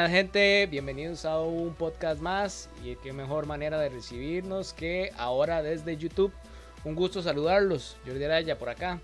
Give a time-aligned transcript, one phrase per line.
[0.00, 5.62] Buenas gente, bienvenidos a un podcast más y qué mejor manera de recibirnos que ahora
[5.62, 6.32] desde YouTube.
[6.84, 8.98] Un gusto saludarlos, Jordi Araya por acá.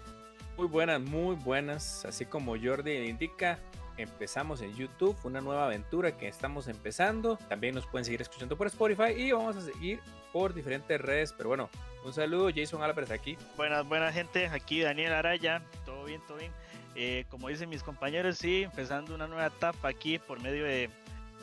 [0.56, 3.58] Muy buenas, muy buenas, así como Jordi indica,
[3.98, 7.36] empezamos en YouTube, una nueva aventura que estamos empezando.
[7.46, 10.00] También nos pueden seguir escuchando por Spotify y vamos a seguir
[10.32, 11.34] por diferentes redes.
[11.36, 11.68] Pero bueno,
[12.06, 13.36] un saludo, Jason Álvarez aquí.
[13.58, 16.52] Buenas, buenas gente, aquí Daniel Araya, todo bien, todo bien.
[16.98, 20.88] Eh, como dicen mis compañeros, sí, empezando una nueva etapa aquí por medio de,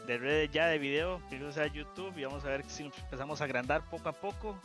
[0.08, 3.44] de redes ya de video, primero sea YouTube y vamos a ver si empezamos a
[3.44, 4.58] agrandar poco a poco.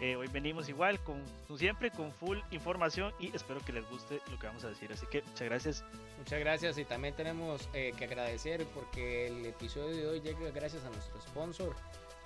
[0.00, 1.22] Eh, hoy venimos igual, con,
[1.58, 4.90] siempre, con full información y espero que les guste lo que vamos a decir.
[4.92, 5.84] Así que muchas gracias.
[6.18, 10.84] Muchas gracias y también tenemos eh, que agradecer porque el episodio de hoy llega gracias
[10.84, 11.74] a nuestro sponsor,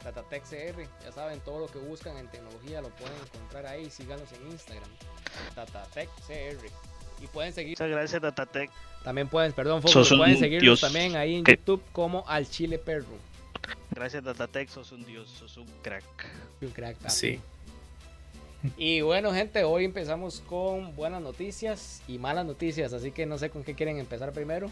[0.05, 0.83] Datatech CR.
[1.05, 3.89] Ya saben, todo lo que buscan en tecnología lo pueden encontrar ahí.
[3.91, 4.91] Síganos en Instagram,
[5.55, 6.90] Datatech CR.
[7.21, 7.73] Y pueden seguir.
[7.73, 8.71] Muchas gracias, Datatec.
[9.05, 13.19] También pueden, perdón, Focus, pueden seguirnos también ahí en YouTube como al Chile Perro.
[13.91, 16.05] Gracias, Datatec, sos un dios, sos un crack.
[16.61, 17.41] Un crack, Sí.
[18.77, 23.49] Y bueno, gente, hoy empezamos con buenas noticias y malas noticias, así que no sé
[23.49, 24.71] con qué quieren empezar primero.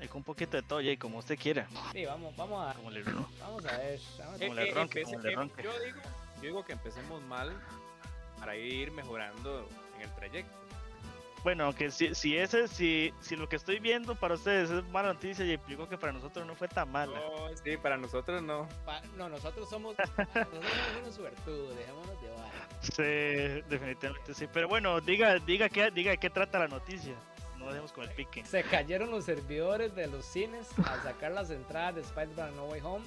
[0.00, 1.68] Eh, con un poquito de todo, y como usted quiera.
[1.92, 4.00] Sí, vamos, vamos a, Como le, vamos a ver.
[4.18, 4.66] Vamos a Como ver.
[4.66, 5.62] le ronque, como le ronque.
[5.62, 5.98] yo, digo,
[6.36, 7.52] yo digo que empecemos mal
[8.40, 10.58] para ir mejorando en el trayecto.
[11.42, 15.14] Bueno, aunque si, si ese, si, si lo que estoy viendo para ustedes es mala
[15.14, 17.18] noticia, y implico que para nosotros no fue tan mala.
[17.18, 18.68] No, sí, para nosotros no.
[18.84, 22.50] Pa- no, nosotros somos, nosotros somos unos suertudos, dejémonos llevar.
[22.82, 24.46] Sí, definitivamente sí.
[24.52, 27.14] Pero bueno, diga, diga qué, diga de qué trata la noticia.
[27.58, 28.44] No dejemos con el pique.
[28.44, 32.80] Se cayeron los servidores de los cines al sacar las entradas de Spider-Man No Way
[32.84, 33.04] Home,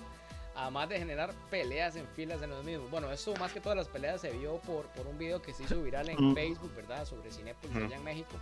[0.56, 2.90] además de generar peleas en filas en los mismos.
[2.92, 5.64] Bueno, eso más que todas las peleas se vio por, por un video que se
[5.64, 6.36] hizo viral en Mm.
[6.36, 7.06] Facebook, ¿verdad?
[7.06, 7.86] Sobre Cinepolis Mm.
[7.86, 8.36] allá en México.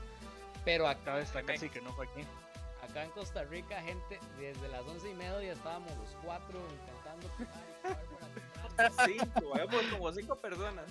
[0.65, 2.21] Pero acá, está casi que no fue aquí.
[2.83, 7.27] acá en Costa Rica, gente, desde las once y media estábamos los cuatro intentando.
[9.05, 10.85] Cinco, habíamos como cinco personas.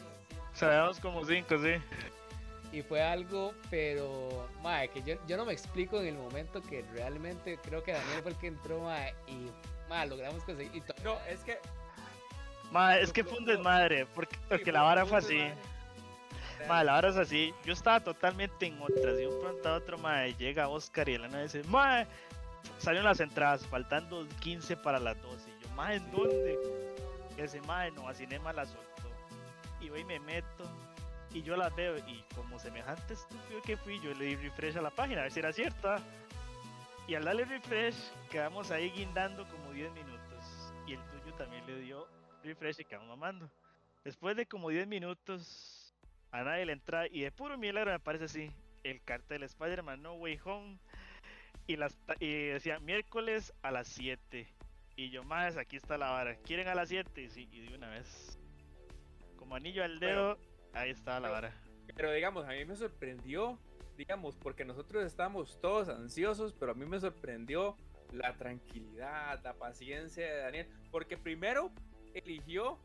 [0.55, 1.75] Sabemos como cinco, sí.
[2.73, 6.85] Y fue algo, pero, mae, que yo, yo no me explico en el momento que
[6.93, 9.51] realmente creo que Daniel fue el que entró, mae, y,
[10.07, 10.75] logramos conseguir.
[10.75, 11.59] Y No, es que.
[12.71, 15.41] Ma, es que fue un desmadre, porque, porque la vara fue así.
[16.69, 17.53] Ma, la vara es así.
[17.65, 19.17] Yo estaba totalmente en otras.
[19.17, 22.07] De un pronto a otro, ma, llega Oscar y Elena dice, ma,
[22.79, 25.51] salieron las entradas, faltando 15 para las 12.
[25.51, 26.59] Y yo, ma, ¿en dónde?
[27.37, 29.11] Y ese ma, no, a Cinema la soltó.
[29.81, 30.65] Y voy y me meto.
[31.33, 31.97] Y yo las veo.
[31.99, 35.33] Y como semejante estúpido que fui, yo le di refresh a la página, a ver
[35.33, 35.99] si era cierta.
[37.11, 37.97] Y al darle refresh,
[38.31, 40.73] quedamos ahí guindando como 10 minutos.
[40.87, 42.07] Y el tuyo también le dio
[42.45, 43.51] refresh y quedamos mamando.
[44.05, 45.93] Después de como 10 minutos,
[46.31, 48.53] a nadie le entra y de puro milagro me parece así,
[48.85, 50.79] el cartel Spider-Man No Way Home
[51.67, 54.47] y, las, y decía miércoles a las 7.
[54.95, 56.37] Y yo más, aquí está la vara.
[56.37, 57.29] ¿Quieren a las 7?
[57.29, 58.39] Sí, y de una vez.
[59.37, 60.39] Como anillo al dedo,
[60.75, 61.53] ahí está la vara.
[61.93, 63.59] Pero digamos, a mí me sorprendió,
[64.01, 67.77] digamos, porque nosotros estábamos todos ansiosos, pero a mí me sorprendió
[68.13, 71.71] la tranquilidad, la paciencia de Daniel, porque primero
[72.15, 72.79] eligió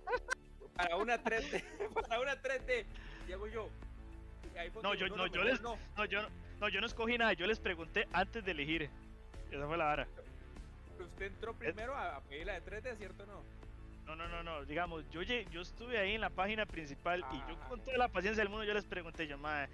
[0.75, 1.63] para una 3D,
[2.09, 2.83] para una 3D,
[3.27, 3.69] llego yo.
[4.83, 5.77] No, yo- no, yo les- no.
[5.95, 6.19] No yo,
[6.59, 8.89] no, yo no escogí nada, yo les pregunté antes de elegir.
[9.51, 10.07] Esa fue la vara.
[10.99, 13.41] Usted entró primero a, a pedir la de 3D, ¿cierto o no?
[14.05, 17.57] No, no, no, no, digamos, yo, yo estuve ahí en la página principal y yo
[17.61, 17.67] Ah.
[17.69, 19.69] con toda la paciencia del mundo yo les pregunté, yo, madre,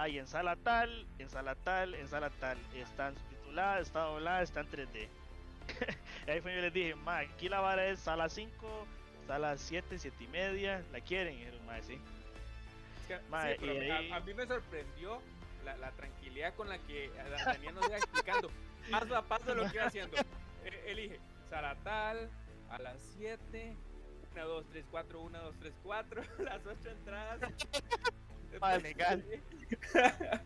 [0.00, 4.60] hay en sala tal, en sala tal, en sala tal, están subtituladas, está doblada, está
[4.60, 5.08] en 3D.
[6.26, 8.86] y ahí fue yo les dije, madre, aquí la vara es sala 5,
[9.26, 11.34] sala 7, 7 y media, ¿la quieren?
[11.34, 12.00] Y dijeron, madre, sí.
[13.00, 15.20] Es que- Mae, sí, pero y a- ahí- a, mí me sorprendió
[15.64, 18.50] la, la tranquilidad con la que a- Daniel nos iba explicando
[18.90, 20.16] paso a paso lo que iba haciendo.
[20.64, 21.20] Eh, Elige
[21.50, 22.30] sala tal,
[22.70, 23.76] a las 7,
[24.32, 27.52] 1, 2, 3, 4, 1, 2, 3, 4, las 8 entradas.
[28.60, 29.24] Mae, legal.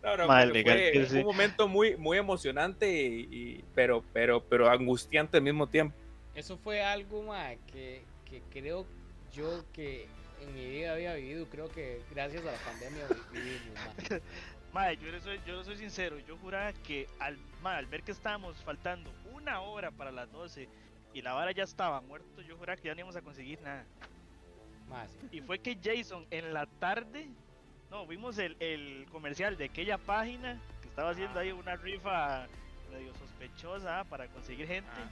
[0.00, 1.16] No, no, legal fue sí.
[1.18, 5.96] un momento muy, muy emocionante y, y- pero, pero, pero angustiante al mismo tiempo.
[6.36, 8.86] eso fue algo, mae, que, que creo
[9.32, 10.06] yo que
[10.40, 13.74] en mi vida había vivido, creo que gracias a la pandemia vi- vivimos,
[14.10, 14.22] mae.
[14.72, 18.04] Madre, yo le soy, yo le soy sincero, yo juraba que al, mae, al ver
[18.04, 20.68] que estábamos faltando una hora para las 12
[21.12, 23.84] y la vara ya estaba muerto, yo juraba que ya no íbamos a conseguir nada.
[25.20, 25.28] Sí.
[25.38, 27.28] Y fue que Jason en la tarde,
[27.90, 32.46] no, vimos el, el comercial de aquella página que estaba haciendo ahí una rifa
[32.90, 35.10] medio sospechosa ah, para conseguir gente Ah.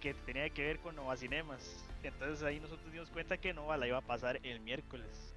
[0.00, 1.84] que tenía que ver con Nova Cinemas.
[2.02, 5.34] Entonces ahí nosotros dimos cuenta que Nova la iba a pasar el miércoles.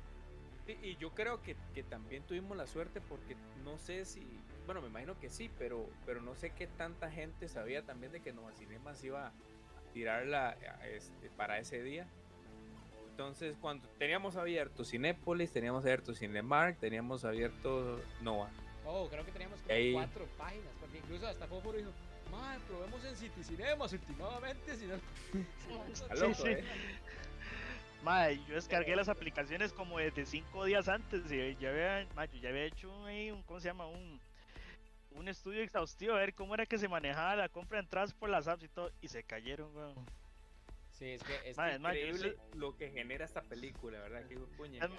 [0.67, 4.25] Y, y yo creo que, que también tuvimos la suerte porque no sé si
[4.65, 8.21] bueno, me imagino que sí, pero, pero no sé qué tanta gente sabía también de
[8.21, 9.31] que Nova Cinemas iba a
[9.93, 10.57] tirarla
[10.91, 12.07] este, para ese día.
[13.15, 18.49] Entonces, cuando teníamos abierto Cinépolis, teníamos abierto Cinemark, teníamos abierto Nova.
[18.85, 21.91] Oh, creo que teníamos como Ahí- cuatro páginas, porque incluso hasta Fósforo dijo,
[22.29, 24.95] madre, probemos en City Cinemas últimamente, si no...
[26.13, 26.47] Sí, sí.
[26.49, 28.39] ¿eh?
[28.49, 31.31] Yo descargué las aplicaciones como desde cinco días antes.
[31.31, 33.87] Y ya había, mae, yo ya había hecho un- ¿cómo se llama?
[33.87, 34.19] Un,
[35.11, 38.29] un estudio exhaustivo a ver cómo era que se manejaba la compra de entradas por
[38.29, 38.91] las apps y todo.
[39.01, 39.95] Y se cayeron, weón.
[40.97, 41.33] Sí, es que...
[41.49, 44.25] Es Madre, Increíble lo que genera esta película, ¿verdad?
[44.27, 44.83] Que puña.
[44.85, 44.91] Es-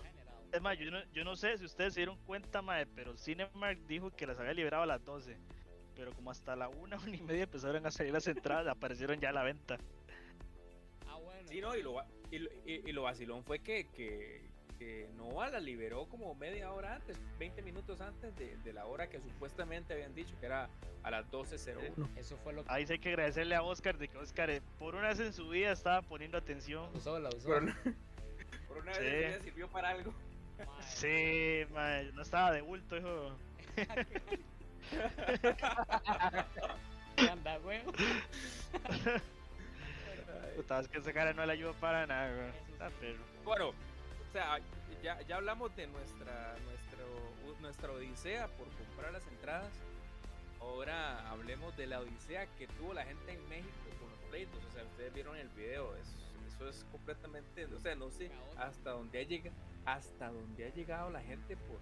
[0.52, 3.78] Es más, yo no, yo no sé si ustedes se dieron cuenta, mae, pero Cinemark
[3.87, 5.37] dijo que las había liberado a las 12.
[5.96, 9.31] Pero como hasta la una, una y media empezaron a salir las entradas, aparecieron ya
[9.31, 9.76] a la venta.
[11.08, 11.48] Ah, bueno.
[11.48, 11.96] Sí, no, y lo,
[12.31, 14.48] y, lo- y- y lo vacilón fue que, que,
[14.78, 19.08] que Nova la liberó como media hora antes, 20 minutos antes de, de la hora
[19.08, 20.69] que supuestamente habían dicho, que era
[21.02, 22.08] a las 12.01.
[22.17, 24.61] Eso fue lo que Ahí sí hay que agradecerle a Oscar de que Oscar eh,
[24.78, 26.90] por una vez en su vida estaba poniendo atención.
[26.94, 27.49] usó, la usó.
[27.49, 27.75] Pero no-
[28.69, 29.05] por una vez Sí.
[29.17, 30.12] día sirvió para algo.
[30.88, 31.64] Sí,
[32.14, 33.37] no estaba de bulto, hijo.
[37.17, 37.82] ¿qué anda, güey?
[40.56, 42.52] Puta, es que esa cara no le ayudó para nada, weón.
[42.81, 43.19] Ah, pero.
[43.44, 43.72] Bueno,
[44.36, 44.58] sea,
[45.02, 47.06] ya, ya hablamos de nuestra, nuestro,
[47.60, 49.72] nuestra odisea por comprar las entradas.
[50.60, 54.62] Ahora hablemos de la odisea que tuvo la gente en México con los pleitos.
[54.68, 56.14] O sea, ustedes vieron el video, es-
[56.54, 61.10] eso es completamente, o sea, no sé hasta dónde ha llegado, hasta dónde ha llegado
[61.10, 61.78] la gente por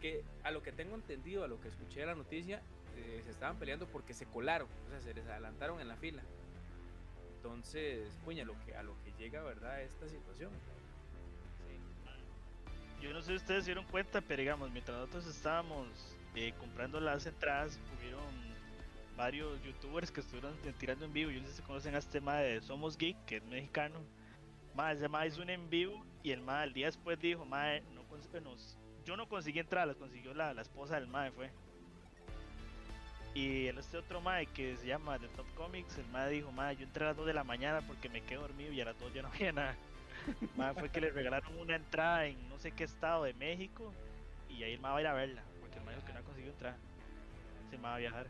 [0.00, 2.60] que a lo que tengo entendido, a lo que escuché de la noticia,
[2.96, 6.22] eh, se estaban peleando porque se colaron, o sea, se les adelantaron en la fila.
[7.36, 9.80] Entonces, puña, lo que a lo que llega, ¿verdad?
[9.82, 10.50] Esta situación.
[13.00, 15.88] Yo no sé si ustedes se dieron cuenta, pero digamos, mientras nosotros estábamos
[16.34, 18.24] eh, comprando las entradas, hubieron
[19.16, 21.30] varios youtubers que estuvieron eh, tirando en vivo.
[21.30, 24.00] Yo no sé si conocen a este ma de Somos Geek, que es mexicano.
[24.92, 28.02] Ese ma hizo un en vivo y el ma el día después dijo, ma, no
[28.10, 28.54] cons- bueno,
[29.06, 31.50] yo no conseguí entradas, las consiguió la, la esposa del ma, fue.
[33.34, 36.84] Y este otro mae que se llama The Top Comics, el mae dijo, mae, yo
[36.84, 39.12] entré a las 2 de la mañana porque me quedé dormido y a las 2
[39.14, 39.76] ya no había nada.
[40.78, 43.92] Fue que le regalaron una entrada en no sé qué estado de México
[44.48, 46.18] y ahí el mae va a ir a verla, porque el mae dijo que no
[46.18, 46.76] ha conseguido entrar.
[47.70, 48.26] Se va a viajar.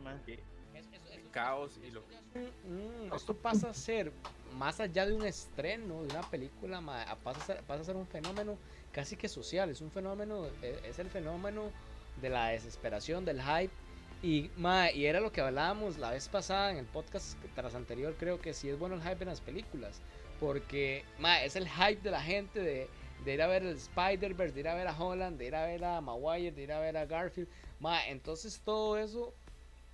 [0.00, 0.20] Mae.
[0.24, 0.42] que-
[0.74, 2.04] Eso- eso- eso- caos y lo-
[2.34, 4.12] es mm, esto pasa a ser
[4.52, 7.96] más allá de un estreno de una película ma, pasa a ser, pasa a ser
[7.96, 8.56] un fenómeno
[8.92, 11.72] casi que social es un fenómeno e- es el fenómeno
[12.16, 13.72] de la desesperación del hype
[14.22, 18.14] y ma, y era lo que hablábamos la vez pasada en el podcast tras anterior
[18.18, 20.00] creo que sí es bueno el hype en las películas
[20.40, 22.88] porque ma, es el hype de la gente de,
[23.24, 25.66] de ir a ver el Spider-Verse, de ir a ver a Holland, de ir a
[25.66, 27.48] ver a Maguire, de ir a ver a Garfield.
[27.78, 29.34] Ma, entonces todo eso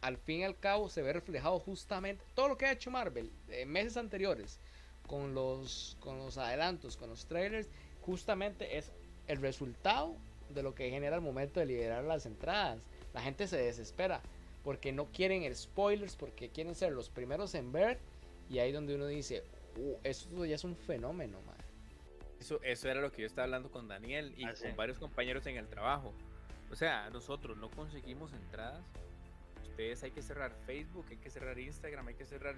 [0.01, 3.33] al fin y al cabo se ve reflejado justamente todo lo que ha hecho Marvel
[3.49, 4.61] en meses anteriores
[5.09, 7.69] con los con los adelantos, con los trailers,
[8.03, 8.93] justamente es
[9.27, 10.15] el resultado
[10.51, 12.79] de lo que genera al momento de liberar las entradas.
[13.17, 14.21] La gente se desespera
[14.63, 17.99] porque no quieren spoilers, porque quieren ser los primeros en ver
[18.51, 19.43] y ahí donde uno dice,
[19.79, 21.57] "Uh, esto ya es un fenómeno, man.
[22.39, 24.65] Eso, eso era lo que yo estaba hablando con Daniel y Ah, sí.
[24.65, 26.13] con varios compañeros en el trabajo.
[26.71, 28.85] O sea, nosotros no conseguimos entradas.
[29.63, 32.57] Ustedes hay que cerrar Facebook, hay que cerrar Instagram, hay que cerrar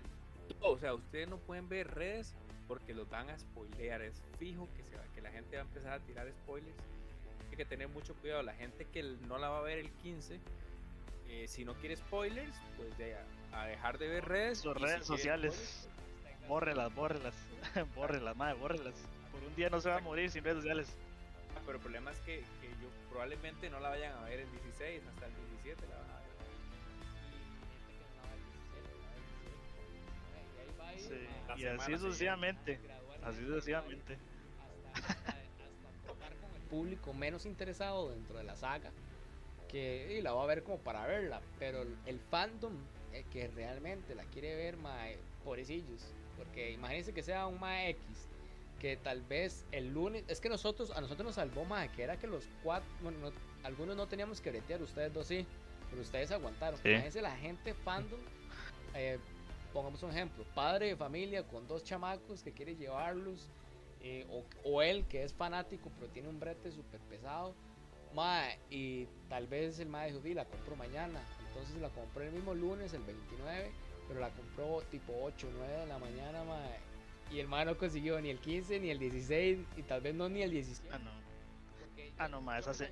[0.58, 0.72] todo.
[0.72, 2.34] O sea, ustedes no pueden ver redes
[2.66, 4.02] porque los van a spoilear.
[4.02, 6.74] Es fijo que, se va, que la gente va a empezar a tirar spoilers.
[7.58, 8.42] Que tener mucho cuidado.
[8.44, 10.38] La gente que no la va a ver el 15,
[11.28, 14.58] eh, si no quiere spoilers, pues de a, a dejar de ver redes.
[14.60, 15.54] Sus si redes quiere sociales.
[15.54, 17.34] spoilers, Bórrelas, bórrelas.
[17.96, 18.94] bórrelas, madre, bórrelas.
[19.32, 20.96] Por un día no se va a morir sin redes sociales.
[21.56, 24.50] Ah, Pero el problema es que, que yo probablemente no la vayan a ver el
[24.52, 26.28] 16, hasta el 17 la van a ver.
[30.96, 32.80] Sí, y así sucesivamente.
[33.22, 34.16] Así sucesivamente.
[34.94, 38.90] hasta, hasta, hasta tocar con el público menos interesado dentro de la saga
[39.68, 42.74] que y la va a ver como para verla pero el, fandom
[43.12, 48.28] eh, que realmente la quiere ver mae, pobrecillos porque imagínense que sea un mae X
[48.80, 52.18] que tal vez el lunes es que nosotros a nosotros nos salvó mae que era
[52.18, 53.32] que los cuatro bueno no-
[53.64, 55.44] algunos no teníamos que bretear ustedes dos sí
[55.90, 56.88] pero ustedes aguantaron Sí.
[56.90, 58.20] imagínense la gente fandom
[58.94, 59.18] eh,
[59.72, 63.48] pongamos un ejemplo padre de familia con dos chamacos que quiere llevarlos
[64.02, 67.54] eh, o, o él que es fanático pero tiene un brete súper pesado
[68.14, 72.32] mae, y tal vez el mae dijo "Di, la compro mañana entonces la compró el
[72.32, 73.70] mismo lunes el 29
[74.06, 76.78] pero la compró tipo 8 9 de la mañana mae,
[77.30, 80.28] y el mae no consiguió ni el 15 ni el 16 y tal vez no
[80.28, 81.10] ni el 17 Ah, no.
[82.18, 82.86] ah, no, más, esa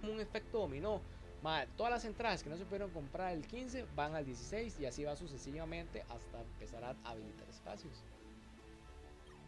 [0.00, 1.00] Como un efecto dominó.
[1.42, 4.86] Ma, todas las entradas que no se pudieron comprar el 15 van al 16 y
[4.86, 8.04] así va sucesivamente hasta empezar a habilitar espacios.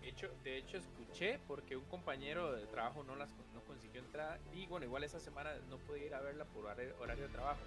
[0.00, 4.38] De hecho, de hecho escuché porque un compañero de trabajo no las no consiguió entrada
[4.52, 7.60] y bueno, igual esa semana no pude ir a verla por horario de trabajo,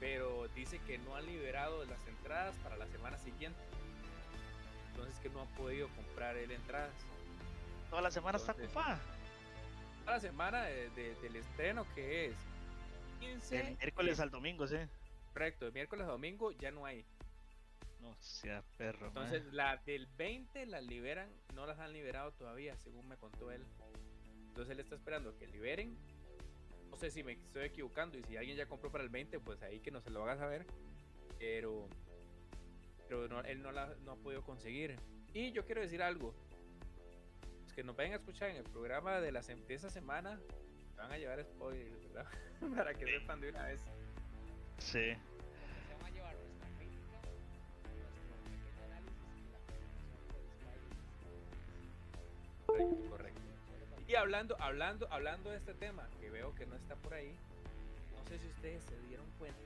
[0.00, 3.58] pero dice que no han liberado las entradas para la semana siguiente.
[4.90, 6.94] Entonces que no ha podido comprar él entradas.
[7.90, 8.98] Toda la semana está ocupada.
[10.00, 12.36] Toda la semana del estreno que es
[13.20, 13.60] 15.
[13.60, 14.76] El miércoles al domingo, sí.
[15.32, 17.04] Correcto, de miércoles a domingo ya no hay.
[18.00, 19.08] No sea perro.
[19.08, 23.64] Entonces, la del 20 la liberan, no las han liberado todavía, según me contó él.
[24.48, 25.96] Entonces, él está esperando que liberen.
[26.90, 29.62] No sé si me estoy equivocando y si alguien ya compró para el 20, pues
[29.62, 30.66] ahí que no se lo haga saber.
[31.38, 31.88] Pero,
[33.08, 34.96] pero él no, la, no ha podido conseguir.
[35.34, 36.34] Y yo quiero decir algo.
[37.62, 40.40] Los que nos vayan a escuchar en el programa de, la, de esa semana,
[40.96, 42.26] van a llevar spoilers, ¿verdad?
[42.76, 43.84] Para que sepan de una vez.
[44.78, 45.12] Sí.
[52.76, 53.40] Correcto, correcto.
[54.08, 57.34] Y hablando, hablando, hablando de este tema, que veo que no está por ahí,
[58.14, 59.58] no sé si ustedes se dieron cuenta,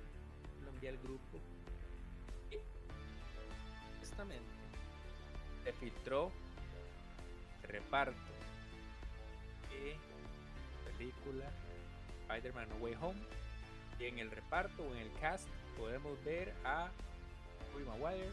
[0.62, 1.38] lo envié al grupo.
[3.99, 4.49] Justamente
[5.64, 6.31] se filtró
[7.64, 8.33] reparto
[9.71, 9.97] de
[10.90, 11.50] película
[12.23, 13.21] Spider-Man No Way Home.
[13.99, 16.90] Y en el reparto o en el cast podemos ver a
[17.71, 18.31] Tobey Maguire,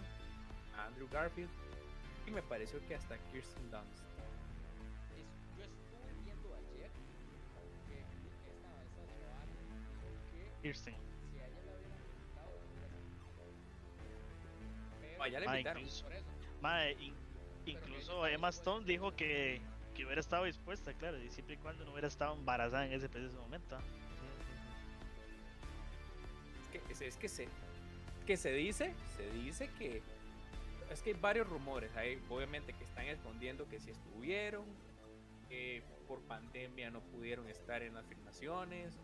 [0.77, 1.49] a Andrew Garfield
[2.25, 4.06] y me pareció que hasta Kirsten Dunst.
[10.61, 10.95] Kirsten.
[11.31, 12.51] si a ella la hubieran invitado,
[14.99, 15.83] Pero, ya le invitaron.
[15.83, 16.09] Incluso,
[16.99, 17.15] in,
[17.65, 19.61] incluso Emma Stone dijo que
[19.97, 23.09] que hubiera estado dispuesta, claro, y siempre y cuando no hubiera estado embarazada en ese
[23.09, 23.79] preciso momento.
[26.71, 27.47] Es que, es que se,
[28.27, 30.03] que se dice, se dice que
[30.91, 34.65] es que hay varios rumores, hay obviamente que están escondiendo que si estuvieron,
[35.49, 38.99] que por pandemia no pudieron estar en las filmaciones.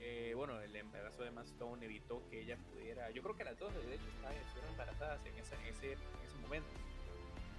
[0.00, 3.10] Eh, bueno, el embarazo de Stone evitó que ella pudiera.
[3.10, 6.68] Yo creo que las dos, de hecho, estuvieron embarazadas en, ese, en ese momento.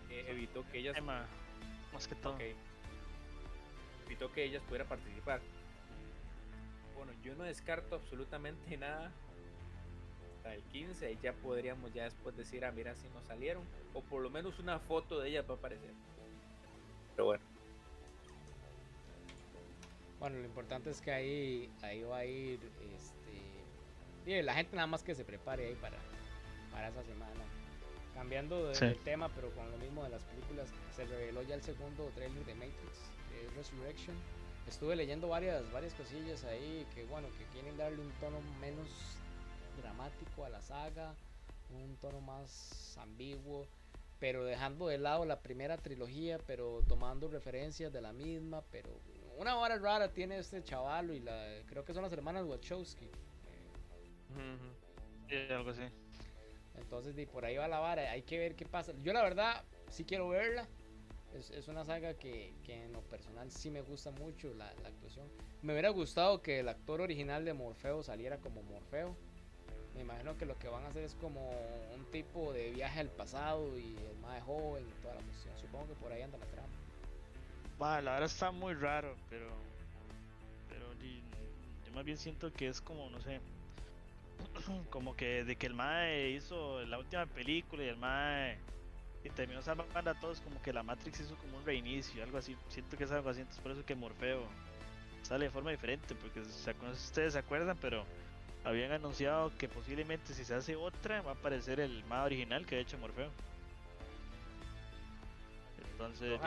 [0.10, 1.28] Eh, evitó que ellas más
[2.08, 2.38] que todo.
[4.06, 5.42] Evitó que ellas pudieran participar.
[6.96, 9.12] Bueno, yo no descarto absolutamente nada.
[10.38, 13.64] Hasta el 15 ya podríamos ya después decir, ah, mira si no salieron.
[13.94, 15.94] O por lo menos una foto de ellas va a aparecer.
[17.16, 17.44] Pero bueno.
[20.20, 22.60] Bueno, lo importante es que ahí, ahí va a ir,
[22.96, 25.98] este, la gente nada más que se prepare ahí para,
[26.72, 27.32] para esa semana.
[28.16, 32.10] Cambiando de, tema, pero con lo mismo de las películas, se reveló ya el segundo
[32.16, 33.12] trailer de Matrix,
[33.56, 34.16] Resurrection.
[34.68, 38.88] Estuve leyendo varias, varias cosillas ahí que, bueno, que quieren darle un tono menos
[39.80, 41.14] dramático a la saga,
[41.70, 43.68] un tono más ambiguo,
[44.20, 48.90] pero dejando de lado la primera trilogía, pero tomando referencias de la misma, pero
[49.38, 53.10] una hora rara tiene este chaval y la creo que son las hermanas Wachowski.
[55.52, 55.84] algo así.
[56.78, 58.94] Entonces, de por ahí va la vara, hay que ver qué pasa.
[59.02, 60.68] Yo la verdad sí quiero verla.
[61.34, 64.90] Es, es una saga que, que, en lo personal sí me gusta mucho la, la,
[64.90, 65.28] actuación.
[65.62, 69.16] Me hubiera gustado que el actor original de Morfeo saliera como Morfeo.
[69.94, 71.50] Me imagino que lo que van a hacer es como
[71.96, 75.58] un tipo de viaje al pasado y el más joven y toda la cuestión.
[75.60, 76.77] Supongo que por ahí anda la trama.
[77.82, 79.48] Va, la verdad está muy raro, pero.
[80.70, 83.40] Pero yo más bien siento que es como, no sé
[84.90, 88.58] como que de que el Mae hizo la última película y el Mae
[89.24, 92.56] y terminó salvando a todos, como que la Matrix hizo como un reinicio, algo así.
[92.70, 94.44] Siento que es algo así, entonces por eso que Morfeo
[95.24, 98.06] sale de forma diferente, porque no sé si ustedes se acuerdan, pero
[98.64, 102.76] habían anunciado que posiblemente si se hace otra va a aparecer el Mae original que
[102.76, 103.32] ha hecho Morfeo.
[105.92, 106.40] Entonces,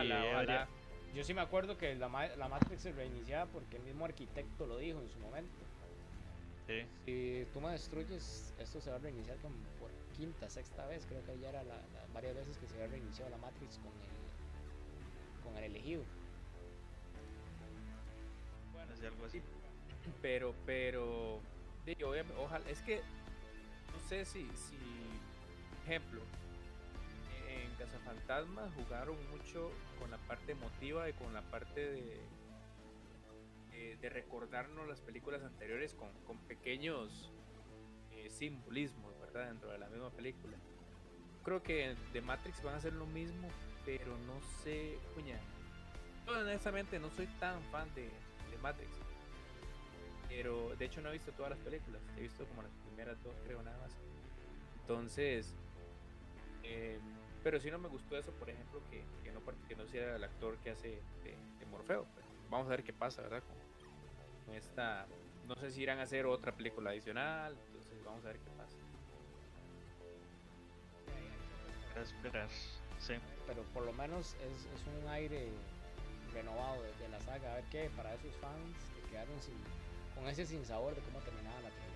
[1.14, 4.78] yo sí me acuerdo que la, la Matrix se reiniciaba porque el mismo arquitecto lo
[4.78, 5.58] dijo en su momento.
[7.04, 11.04] Si tú me destruyes, esto se va a reiniciar como por quinta, sexta vez.
[11.04, 11.74] Creo que ya era la,
[12.14, 16.04] varias veces que se había reiniciado la Matrix con el, con el elegido.
[18.72, 19.42] Bueno, es algo así.
[20.22, 21.40] Pero, pero,
[21.84, 22.98] digo, ojalá, es que
[23.92, 24.78] no sé si, si,
[25.84, 26.20] ejemplo,
[27.86, 32.40] Fantasma jugaron mucho con la parte emotiva y con la parte de
[34.00, 37.30] de recordarnos las películas anteriores con, pequeños
[38.12, 39.48] eh, simbolismos, ¿verdad?
[39.48, 40.56] Dentro de la misma película.
[41.44, 43.48] Creo que de Matrix van a hacer lo mismo,
[43.84, 44.98] pero no sé,
[46.26, 48.02] honestamente no soy tan fan de,
[48.50, 48.90] de Matrix.
[50.28, 53.34] Pero de hecho no he visto todas las películas, he visto como las primeras dos,
[53.44, 53.92] creo, nada más.
[54.82, 55.54] Entonces,
[56.62, 57.00] eh,
[57.42, 60.24] pero si no me gustó eso, por ejemplo, que, que no, que no sea el
[60.24, 62.06] actor que hace de, de Morfeo.
[62.14, 63.42] Pues, vamos a ver qué pasa, ¿verdad?
[63.42, 63.56] Con,
[64.46, 65.06] con esta,
[65.46, 68.76] no sé si irán a hacer otra película adicional, entonces vamos a ver qué pasa.
[71.96, 72.48] A esperar,
[72.98, 73.14] sí.
[73.46, 75.48] Pero por lo menos es, es un aire
[76.32, 77.52] renovado de, de la saga.
[77.52, 79.54] A ver qué para esos fans que quedaron sin,
[80.14, 81.89] con ese sinsabor de cómo terminaba la original.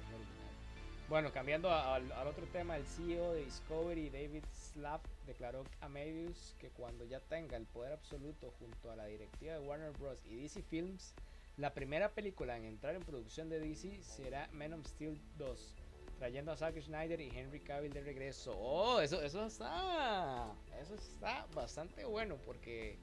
[1.15, 5.89] Bueno, cambiando a- al, al otro tema, el CEO de Discovery, David Slapp, declaró a
[5.89, 10.19] Medius que cuando ya tenga el poder absoluto junto a la directiva de Warner Bros.
[10.27, 11.15] y DC Films,
[11.57, 15.77] la primera película en entrar en producción de DC será Man of Steel 2,
[16.19, 18.51] trayendo a Zack Snyder y Henry Cavill de regreso.
[18.59, 20.53] Oh, eso, eso está,
[20.83, 22.99] eso está bastante bueno porque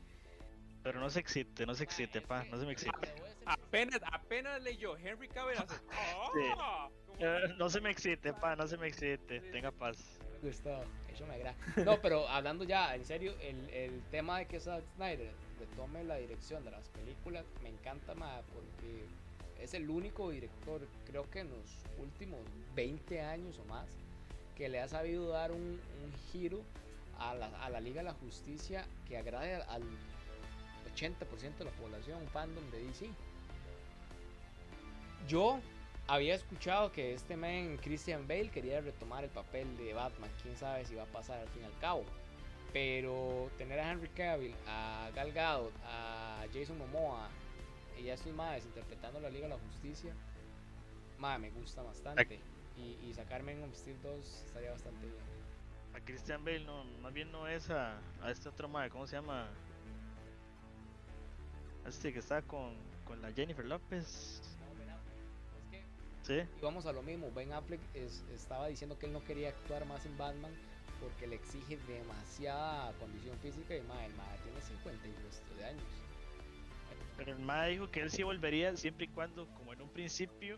[0.84, 2.92] Pero no se excite, no se excite, pa, no se me excite.
[3.46, 5.76] Apenas, apenas leyó Henry Cavill hace.
[5.94, 6.28] ¡Ah!
[6.30, 7.01] Como- Eh,
[7.58, 9.98] no se me excite, pa, no se me excite, tenga paz.
[10.42, 11.56] Gustavo, eso me agrada.
[11.86, 16.16] No, pero hablando ya, en serio, el, el tema de que Zack Snyder retome la
[16.16, 19.06] dirección de las películas me encanta más porque
[19.62, 21.66] es el único director, creo que en los
[22.00, 22.40] últimos
[22.76, 23.88] 20 años o más,
[24.56, 25.80] que le ha sabido dar un,
[26.32, 26.62] giro
[27.20, 29.84] a la, a la Liga de la Justicia que agrade al
[30.96, 33.10] 80% de la población, un fandom de DC.
[35.28, 35.60] Yo
[36.12, 40.30] había escuchado que este man Christian Bale quería retomar el papel de Batman.
[40.44, 42.04] Quién sabe si va a pasar al fin y al cabo.
[42.74, 47.30] Pero tener a Henry Cavill, a Gal Gadot, a Jason Momoa
[47.98, 50.14] y a estos madres interpretando la Liga de la Justicia,
[51.18, 52.42] madre, me gusta bastante.
[52.78, 55.24] Y, y sacar Man of Steel 2 estaría bastante bien.
[55.94, 59.16] A Christian Bale no, más bien no es a, a este otro madre, ¿cómo se
[59.16, 59.48] llama?
[61.86, 64.51] Este que está con, con la Jennifer López.
[66.24, 69.50] Sí, Y vamos a lo mismo, Ben Affleck es- estaba diciendo que él no quería
[69.50, 70.52] actuar más en Batman
[71.00, 75.66] porque le exige demasiada condición física y madre, el madre tiene 50 y resto de
[75.66, 75.84] años.
[77.18, 80.58] pero el madre dijo que él sí volvería siempre y cuando, como en un principio,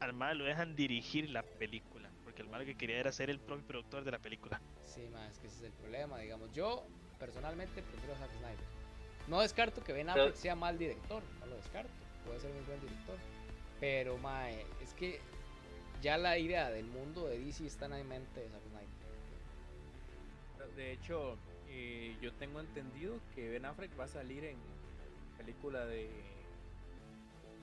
[0.00, 2.08] al madre lo dejan dirigir la película.
[2.24, 4.58] Porque el madre que quería era ser el propio productor de la película.
[4.86, 6.50] Sí, madre, es que ese es el problema, digamos.
[6.54, 6.86] Yo
[7.18, 8.64] personalmente prefiero a Zack Snyder.
[9.28, 11.90] No descarto que Ben Pero- Affleck sea mal director, no lo descarto,
[12.24, 13.16] puede ser muy buen director.
[13.82, 15.18] Pero madre, es que
[16.00, 18.88] ya la idea del mundo de DC está en la mente de Zack Snyder.
[20.76, 21.36] De hecho,
[21.68, 24.56] eh, yo tengo entendido que Ben Affleck va a salir en
[25.36, 26.08] película de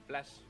[0.07, 0.41] Flash.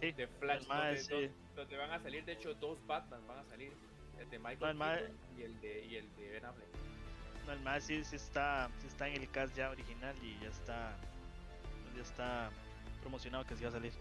[0.00, 1.10] Sí, De Flash, mae, donde, sí.
[1.12, 3.72] donde- donde van a salir, de hecho, dos Batman van a salir.
[4.18, 6.66] El de Michael mae- Keaton y el de, y el de Ben Affleck.
[7.46, 10.48] No, el madre sí, sí está, sí está en el cast ya original y ya
[10.48, 10.96] está,
[11.94, 12.50] ya está
[13.08, 13.92] promocionado que sí va a salir.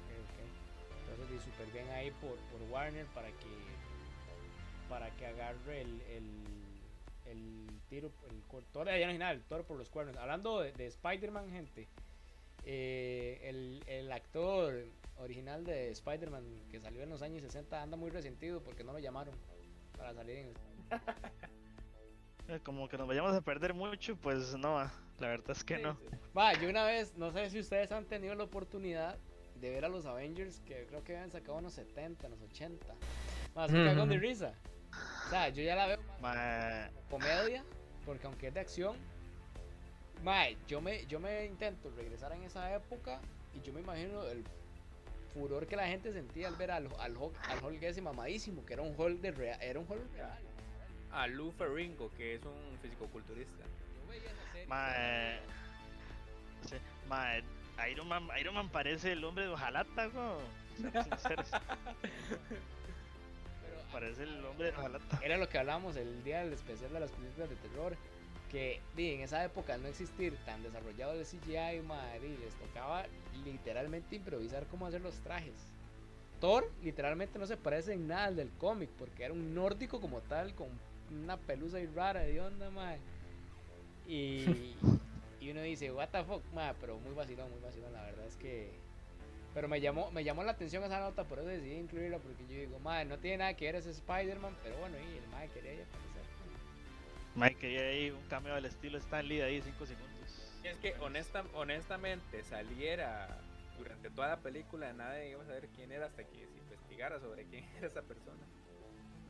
[0.00, 1.10] Ok, ok.
[1.10, 3.74] Entonces, súper bien ahí por, por Warner para que
[4.88, 6.44] para que agarre el, el,
[7.26, 10.16] el tiro, el toro, ya original, el toro por los cuernos.
[10.16, 11.88] Hablando de, de Spider-Man, gente,
[12.64, 14.74] eh, el, el actor
[15.18, 18.98] original de Spider-Man que salió en los años 60 anda muy resentido porque no lo
[18.98, 19.34] llamaron
[19.96, 20.54] para salir en
[22.48, 25.76] Eh, Como que nos vayamos a perder mucho, pues no, ah, la verdad es que
[25.76, 25.94] Sí, no.
[25.96, 26.04] sí.
[26.36, 29.16] Va, yo una vez, no sé si ustedes han tenido la oportunidad
[29.60, 32.42] de ver a los Avengers, que creo que habían sacado en los 70, en los
[32.42, 32.94] 80.
[33.54, 34.52] Más que cagón de risa.
[35.26, 37.64] O sea, yo ya la veo Ma- comedia,
[38.04, 38.96] porque aunque es de acción,
[40.22, 43.20] mae, yo me, yo me intento regresar en esa época
[43.54, 44.44] y yo me imagino el
[45.32, 48.72] furor que la gente sentía al ver al, al, Hulk, al Hulk ese mamadísimo, que
[48.74, 50.38] era un Hulk de real, era un Hulk real.
[51.12, 53.64] A Lou Ferringo, que es un fisicoculturista.
[54.66, 56.76] Yo veía esa serie, ma- sí,
[57.08, 60.38] ma- Iron Man, Iron Man parece el hombre de Ojalata, ¿no?
[60.76, 61.50] Sinceros,
[63.62, 65.20] pero parece el hombre de Ojalata.
[65.22, 67.96] era lo que hablamos el día del especial de las películas de terror.
[68.50, 73.04] Que en esa época al no existir tan desarrollado el CGI, madre, y les tocaba
[73.44, 75.54] literalmente improvisar cómo hacer los trajes.
[76.40, 80.20] Thor literalmente no se parece en nada al del cómic, porque era un nórdico como
[80.20, 80.68] tal, con
[81.10, 83.00] una pelusa y rara de onda, madre.
[84.06, 84.74] Y,
[85.40, 88.36] y uno dice, what the fuck, madre, pero muy vacilón, muy vacilón, la verdad es
[88.36, 88.72] que...
[89.52, 92.58] Pero me llamó, me llamó la atención esa nota, por eso decidí incluirla, porque yo
[92.60, 95.70] digo, madre, no tiene nada que ver ese Spider-Man, pero bueno, y el madre quería
[95.70, 96.14] ahí aparecer.
[97.36, 100.14] Mike quería ahí un cameo al estilo Stan Lee de ahí 5 segundos.
[100.62, 103.38] Es que honesta, honestamente saliera
[103.76, 107.44] durante toda la película, nadie iba a saber quién era hasta que se investigara sobre
[107.44, 108.42] quién era esa persona.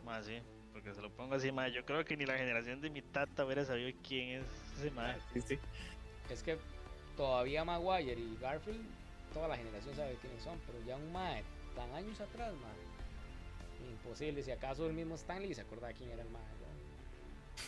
[0.04, 0.40] Más sí,
[0.74, 3.44] porque se lo pongo así, ma, yo creo que ni la generación de mi tata
[3.44, 4.44] hubiera sabido quién es
[4.76, 5.16] ese ma.
[5.32, 5.58] Sí, sí.
[6.28, 6.58] Es que
[7.16, 8.84] todavía Maguire y Garfield,
[9.32, 11.44] toda la generación sabe quiénes son, pero ya un mae
[11.76, 13.88] tan años atrás, mae.
[13.88, 16.42] Imposible, si acaso el mismo Stanley se acordaba quién era el mae.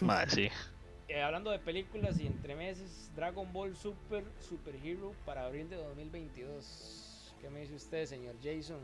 [0.01, 0.31] ¿no?
[0.31, 0.51] Sí.
[1.09, 5.77] Eh, hablando de películas y entre meses, Dragon Ball Super Super Hero para abril de
[5.77, 7.33] 2022.
[7.41, 8.81] ¿Qué me dice usted, señor Jason?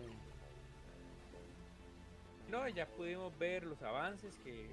[2.53, 4.69] No, ya pudimos ver los avances que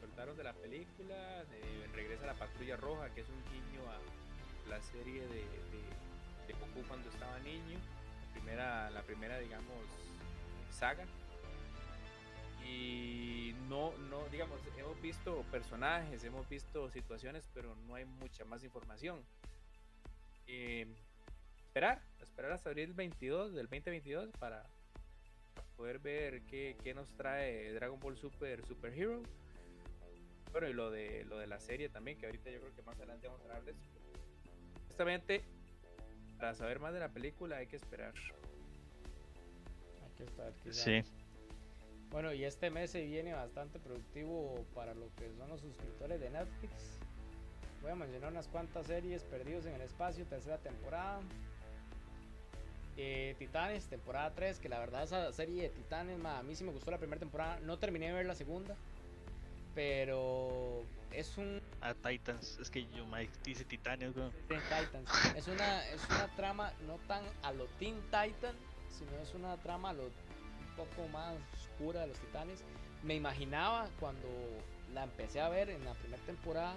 [0.00, 1.42] soltaron de la película.
[1.46, 6.52] de- regresa la Patrulla Roja, que es un guiño a la serie de, de, de
[6.52, 7.78] Goku cuando estaba niño.
[8.26, 9.78] La primera, la primera digamos,
[10.70, 11.06] saga.
[12.66, 18.62] Y no, no, digamos, hemos visto personajes, hemos visto situaciones, pero no hay mucha más
[18.62, 19.24] información.
[20.46, 20.86] Eh,
[21.56, 24.66] esperar, esperar hasta abril 22 del 2022 para
[25.76, 29.22] poder ver qué, qué nos trae Dragon Ball Super Super Hero.
[30.52, 32.96] Bueno, y lo de lo de la serie también, que ahorita yo creo que más
[32.96, 33.90] adelante vamos a hablar de eso.
[34.84, 35.44] Honestamente,
[36.38, 38.14] para saber más de la película hay que esperar.
[40.04, 40.84] Hay que estar quizá.
[40.84, 41.02] Sí.
[42.10, 46.30] Bueno, y este mes se viene bastante productivo para lo que son los suscriptores de
[46.30, 47.00] Netflix.
[47.82, 51.20] Voy a mencionar unas cuantas series Perdidos en el Espacio, tercera temporada.
[52.96, 56.64] Eh, Titanes, temporada 3, que la verdad esa serie de Titanes, ma, a mí sí
[56.64, 58.76] me gustó la primera temporada, no terminé de ver la segunda,
[59.74, 62.58] pero es un A Titans.
[62.60, 64.32] Es que yo, Mike, dice weón.
[64.48, 65.10] Teen Titans.
[65.36, 68.54] Es una, es una trama no tan a lo Teen Titan,
[68.90, 72.62] sino es una trama a lo un poco más oscura de los titanes.
[73.02, 74.28] Me imaginaba cuando
[74.92, 76.76] la empecé a ver en la primera temporada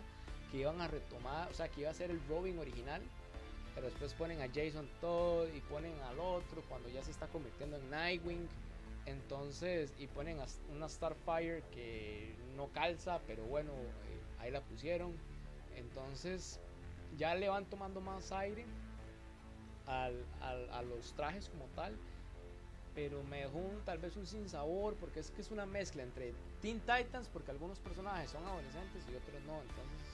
[0.51, 3.01] que iban a retomar, o sea, que iba a ser el Robin original,
[3.77, 7.77] pero después ponen a Jason Todd y ponen al otro cuando ya se está convirtiendo
[7.77, 8.49] en Nightwing.
[9.05, 10.39] Entonces, y ponen
[10.75, 15.13] una Starfire que no calza, pero bueno, eh, ahí la pusieron.
[15.75, 16.59] Entonces,
[17.19, 18.65] ya le van tomando más aire
[19.85, 21.95] al- al- a los trajes como tal.
[22.95, 26.33] Pero me dejó un- tal vez un sinsabor porque es que es una mezcla entre
[26.61, 29.61] Teen Titans, porque algunos personajes son adolescentes y otros no.
[29.61, 30.06] Entonces,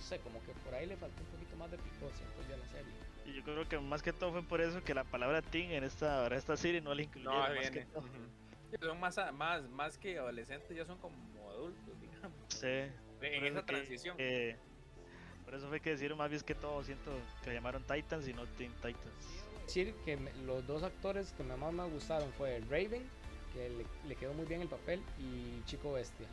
[0.00, 2.54] no sé, como que por ahí le faltó un poquito más de picor, siento yo
[2.54, 2.92] a la serie.
[3.26, 5.84] Y yo creo que más que todo fue por eso que la palabra teen en
[5.84, 7.34] esta, en esta serie no la incluyeron.
[7.34, 7.70] No, más viene.
[7.70, 8.04] que todo.
[8.80, 11.16] Son más, a- más, más que adolescentes, ya son como
[11.50, 12.32] adultos, digamos.
[12.48, 12.66] Sí.
[12.66, 14.16] En por esa que- transición.
[14.16, 14.56] que-
[15.44, 17.10] por eso fue que decidieron más bien que todo, siento
[17.44, 19.44] que llamaron Titans y no Teen Titans.
[19.66, 23.08] decir que me- los dos actores que me- más me gustaron fue Raven,
[23.52, 26.26] que le, le quedó muy bien el papel, y Chico Bestia,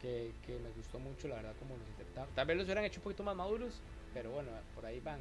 [0.00, 2.34] que, que me gustó mucho, la verdad, como los interpretaron.
[2.34, 3.80] Tal vez los hubieran hecho un poquito más maduros,
[4.14, 5.20] pero bueno, por ahí van.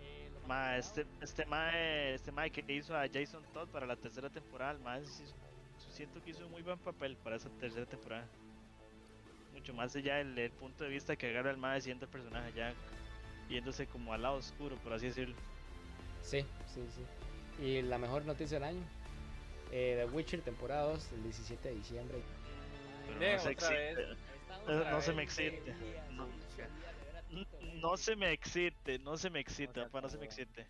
[0.00, 3.96] Eh, Ma, más este, este mae, este mae que hizo a Jason Todd para la
[3.96, 5.24] tercera temporada, sí-
[5.92, 8.26] siento que hizo un muy buen papel para esa tercera temporada.
[9.52, 12.52] Mucho más allá del, del punto de vista que agarra el mae siendo el personaje
[12.54, 12.72] ya
[13.48, 15.34] yéndose como al lado oscuro, por así decirlo.
[16.22, 17.64] Sí, sí, sí.
[17.64, 18.82] Y la mejor noticia del año.
[19.72, 22.18] eh, The Witcher temporada 2, el 17 de diciembre.
[23.18, 23.98] Pero no se otra vez.
[23.98, 24.90] excite.
[24.90, 25.74] No se me excite.
[26.10, 26.28] No,
[27.80, 30.66] no se me excite, no se me excite, sea, papá, no se me excite.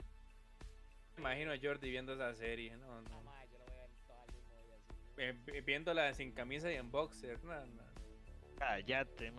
[1.17, 3.21] Me imagino a Jordi viendo esa serie, no, no.
[5.17, 7.83] Eh, vi- viéndola sin camisa y en boxer, no, no.
[8.59, 9.33] Cállate.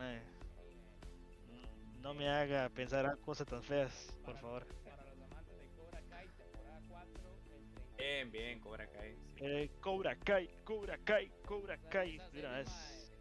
[2.02, 3.92] No me haga pensar en cosas tan feas,
[4.26, 4.66] por favor.
[4.84, 9.16] Para los amantes de Cobra Kai, temporada 4, el Bien, bien, Cobra Kai.
[9.44, 12.20] Eh, Cobra Kai, Cobra Kai, Cobra Kai.
[12.32, 13.12] Vez.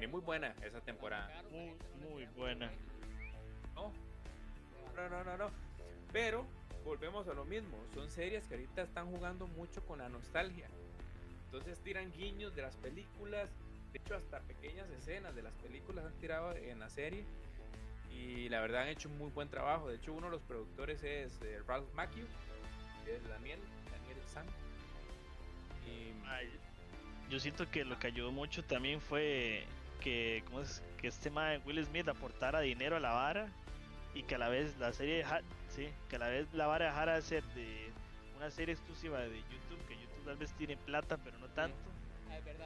[0.00, 1.42] Y muy buena esa temporada.
[1.50, 1.74] Muy,
[2.06, 2.70] muy buena.
[3.74, 3.90] No,
[4.94, 5.50] no, no, no, no.
[6.12, 6.44] Pero
[6.84, 7.78] volvemos a lo mismo.
[7.94, 10.68] Son series que ahorita están jugando mucho con la nostalgia.
[11.46, 13.50] Entonces tiran guiños de las películas.
[13.92, 17.24] De hecho, hasta pequeñas escenas de las películas han tirado en la serie.
[18.10, 19.88] Y la verdad han hecho un muy buen trabajo.
[19.88, 22.26] De hecho, uno de los productores es eh, Ralph Macchio,
[23.06, 24.44] que es Daniel, Daniel San.
[25.88, 26.48] Y Ay,
[27.30, 29.64] yo siento que lo que ayudó mucho también fue
[30.00, 30.82] que, ¿cómo es?
[31.00, 33.48] que este mae Will Smith aportara dinero a la vara
[34.14, 36.86] y que a la vez la serie deja- sí, que a la vez la vara
[36.86, 37.90] dejara de ser de
[38.36, 41.76] una serie exclusiva de YouTube, que YouTube tal vez tiene plata pero no tanto,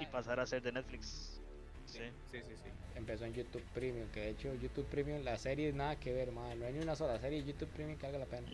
[0.00, 1.40] y pasara a ser de Netflix.
[1.86, 1.98] Sí.
[2.30, 2.70] sí, sí, sí.
[2.94, 6.56] Empezó en YouTube Premium, que de hecho YouTube Premium, la serie nada que ver, madre.
[6.56, 8.48] No hay ni una sola serie de YouTube Premium que valga la pena.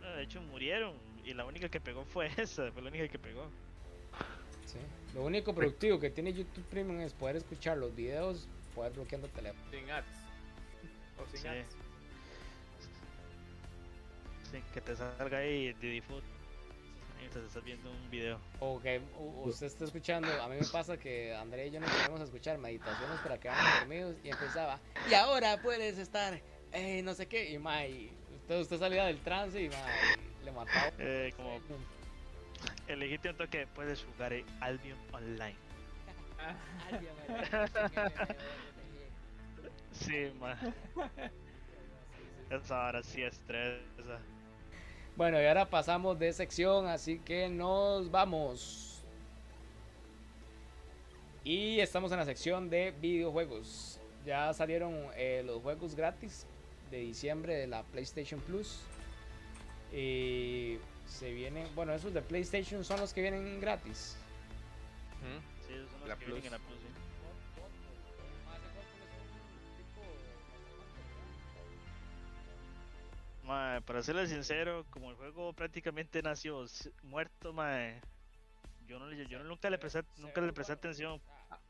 [0.00, 3.18] No, de hecho murieron y la única que pegó fue esa, fue la única que
[3.18, 3.50] pegó.
[5.14, 9.32] Lo único productivo que tiene YouTube Premium es poder escuchar los videos, poder bloqueando el
[9.32, 9.70] teléfono.
[9.70, 10.06] Sin ads.
[11.18, 11.48] O sin Sí.
[11.48, 11.76] ads.
[14.50, 16.24] Sí, que te salga ahí de default
[17.18, 18.40] mientras estás viendo un video.
[18.60, 19.00] O que
[19.44, 22.56] usted está escuchando, a mí me pasa que André y yo nos ponemos a escuchar
[22.58, 24.80] meditaciones para quedarnos dormidos y empezaba.
[25.10, 26.40] Y ahora puedes estar
[26.72, 29.76] eh, no sé qué, y ma, y entonces usted salía del trance y ma,
[30.40, 30.92] y le mataba.
[30.98, 31.60] Eh, como
[32.86, 35.56] el legítimo toque puedes jugar en Albion Online.
[39.92, 40.56] Sí, ma.
[42.50, 44.20] Esa hora sí estresa.
[45.16, 49.02] Bueno, y ahora pasamos de sección, así que nos vamos.
[51.44, 54.00] Y estamos en la sección de videojuegos.
[54.24, 56.46] Ya salieron eh, los juegos gratis
[56.90, 58.80] de diciembre de la PlayStation Plus.
[59.92, 64.16] Y se vienen, bueno, esos de PlayStation son los que vienen gratis.
[65.66, 66.46] Sí, esos son los La que vienen Plus.
[66.46, 66.88] en la Plus, sí.
[73.44, 76.66] Mae, para serle sincero, como el juego prácticamente nació
[77.04, 78.00] muerto, mae,
[78.86, 81.20] yo no le, yo nunca le presté, nunca le presté atención.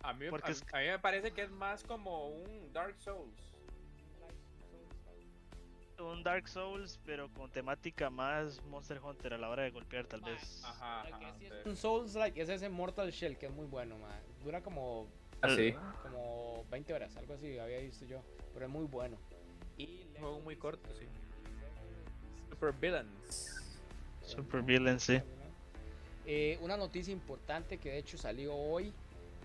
[0.03, 2.72] A, a mí, Porque a- es- a mí me parece que es más como un
[2.72, 3.55] Dark Souls.
[5.98, 10.20] Un Dark Souls, pero con temática más Monster Hunter a la hora de golpear, tal
[10.20, 10.62] vez.
[10.64, 11.52] Ajá, que ajá, sí sí.
[11.61, 14.08] es un Souls like es ese Mortal Shell que es muy bueno, ma.
[14.42, 15.08] Dura como
[15.42, 15.74] Ah, sí.
[16.02, 18.22] como 20 horas, algo así había visto yo,
[18.54, 19.16] pero es muy bueno.
[19.76, 21.06] Y Un juego muy corto, sí.
[22.50, 23.78] Super Villains.
[24.22, 25.20] Super Villain, sí.
[26.26, 28.92] Eh, una noticia importante que de hecho salió hoy.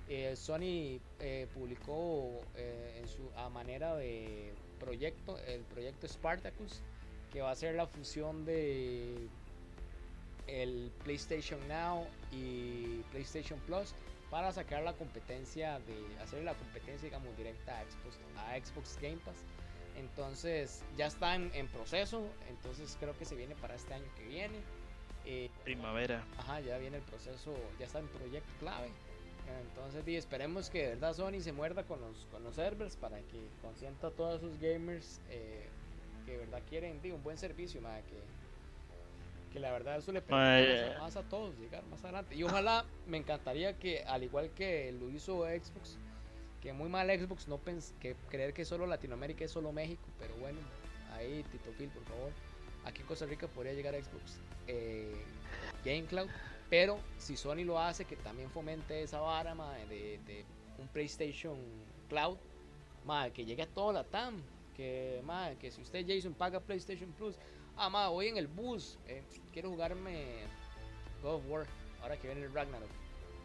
[0.09, 6.81] eh, Sony eh, publicó eh, en su a manera de proyecto el proyecto Spartacus
[7.31, 9.27] que va a ser la fusión de
[10.47, 13.93] el PlayStation Now y PlayStation Plus
[14.29, 19.17] para sacar la competencia de hacer la competencia digamos directa a Xbox, a Xbox Game
[19.25, 19.37] Pass
[19.95, 24.25] entonces ya está en, en proceso entonces creo que se viene para este año que
[24.27, 24.59] viene
[25.25, 26.21] Eh, Primavera.
[26.37, 28.89] Ajá, ya viene el proceso, ya está en proyecto clave.
[29.61, 33.17] Entonces, di, esperemos que de verdad Sony se muerda con los, con los servers para
[33.21, 35.67] que consienta a todos sus gamers eh,
[36.25, 38.17] que de verdad quieren un buen servicio, ma, que,
[39.51, 42.35] que la verdad eso le permite más, a- a todos llegar más adelante.
[42.35, 45.97] Y ojalá, me encantaría que, al igual que lo hizo Xbox,
[46.61, 50.33] que muy mal Xbox no pens que creer que solo Latinoamérica es solo México, pero
[50.37, 50.59] bueno,
[51.11, 52.31] ahí Tito Phil, por favor.
[52.85, 55.13] Aquí en Costa Rica podría llegar Xbox eh,
[55.85, 56.29] Game Cloud,
[56.73, 59.53] pero si Sony lo hace, que también fomente esa vara
[59.87, 60.43] de, de
[60.79, 61.55] un PlayStation
[62.09, 62.39] Cloud,
[63.05, 64.41] ma, que llegue a toda la TAM.
[64.75, 67.37] Que, ma, que si usted Jason paga PlayStation Plus,
[67.75, 70.45] ah, ma, voy en el bus, eh, quiero jugarme
[71.21, 71.67] God of War,
[72.01, 72.89] ahora que viene el Ragnarok,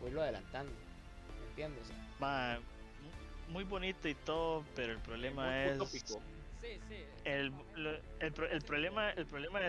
[0.01, 0.73] voy lo adelantando,
[1.39, 1.83] ¿me entiendes?
[1.85, 2.59] O sea, Ma,
[3.03, 6.23] mu- muy bonito y todo, pero el problema Muy es utópico.
[6.63, 9.61] sí, sí, el, lo- el, pro- el problema el problema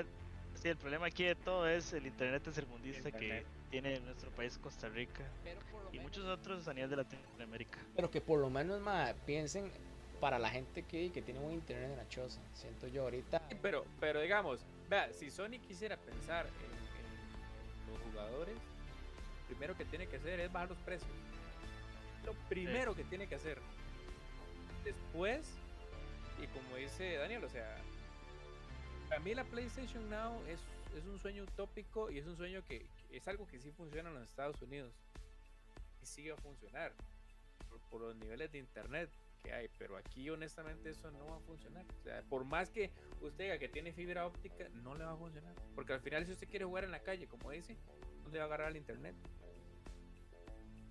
[0.61, 4.89] sí, el problema aquí de todo es el internet tercermundista que tiene nuestro país Costa
[4.89, 7.79] Rica pero por lo y menos- muchos otros a nivel de Latinoamérica.
[7.95, 9.71] Pero que por lo menos ma, piensen
[10.19, 12.41] para la gente que, que tiene buen internet en la choza.
[12.53, 13.41] Siento yo ahorita.
[13.49, 18.55] Sí, Pero, pero digamos, vea, si Sony quisiera pensar en, en los jugadores,
[19.47, 21.09] primero que tiene que hacer es bajar los precios.
[22.25, 23.59] Lo primero que tiene que hacer.
[24.83, 25.47] Después,
[26.41, 27.77] y como dice Daniel, o sea,
[29.09, 30.59] para mí la PlayStation Now es,
[30.95, 34.15] es un sueño utópico y es un sueño que, es algo que sí funciona en
[34.15, 34.93] los Estados Unidos.
[36.01, 36.93] Y sigue a funcionar
[37.89, 39.09] por, los niveles de internet
[39.41, 41.85] que hay, pero aquí honestamente eso no va a funcionar.
[41.99, 42.91] O sea, por más que
[43.21, 45.55] usted diga que tiene fibra óptica, no le va a funcionar.
[45.73, 47.77] Porque al final si usted quiere jugar en la calle, como dice,
[48.23, 49.15] no le va a agarrar el internet.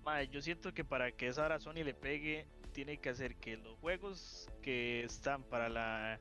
[0.03, 3.55] Ma, yo siento que para que esa hora Sony le pegue, tiene que hacer que
[3.57, 6.19] los juegos que están para la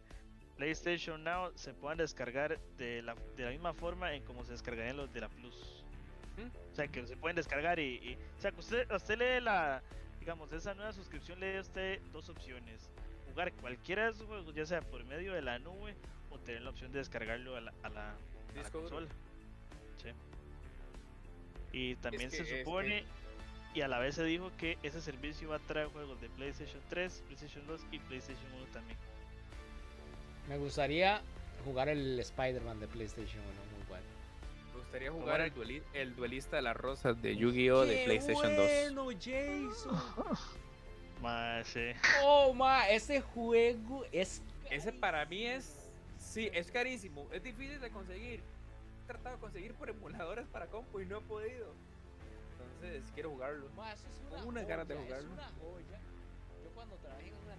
[0.58, 4.96] PlayStation Now se puedan descargar de la, de la misma forma en como se descargarían
[4.96, 5.84] los de la Plus.
[6.36, 6.72] ¿Mm?
[6.72, 9.82] O sea, que se pueden descargar y, y- o sea, que usted, usted lee la,
[10.20, 12.90] digamos, esa nueva suscripción le da a usted dos opciones.
[13.30, 15.94] Jugar cualquiera de esos juegos, ya sea por medio de la nube
[16.30, 18.10] o tener la opción de descargarlo a la, a la,
[18.64, 19.06] a consola.
[20.02, 20.10] Sí.
[21.72, 23.04] Y también que- se es que- supone
[23.74, 26.80] y a la vez se dijo que ese servicio va a traer juegos de PlayStation
[26.88, 28.98] 3, PlayStation 2 y PlayStation 1 también.
[30.48, 31.20] Me gustaría
[31.64, 34.04] jugar el Spider-Man de PlayStation 1, muy bueno.
[34.72, 37.84] Me gustaría jugar el, dueli- el duelista de las rosas de Yu-Gi-Oh!
[37.84, 38.94] de PlayStation 2.
[38.94, 39.98] bueno, Jason!
[41.22, 41.80] Más, sí.
[42.22, 44.40] Oh, ma, ese juego es.
[44.70, 45.90] Ese para mí es.
[46.16, 47.26] Sí, es carísimo.
[47.32, 48.40] Es difícil de conseguir.
[49.02, 51.74] He tratado de conseguir por emuladores para compu y no he podido.
[52.76, 53.68] Entonces quiero jugarlo.
[53.76, 55.26] Ma, eso es una Tengo unas ganas de joya, jugarlo.
[55.28, 55.98] Es una joya.
[56.62, 57.56] Yo cuando trabajé en una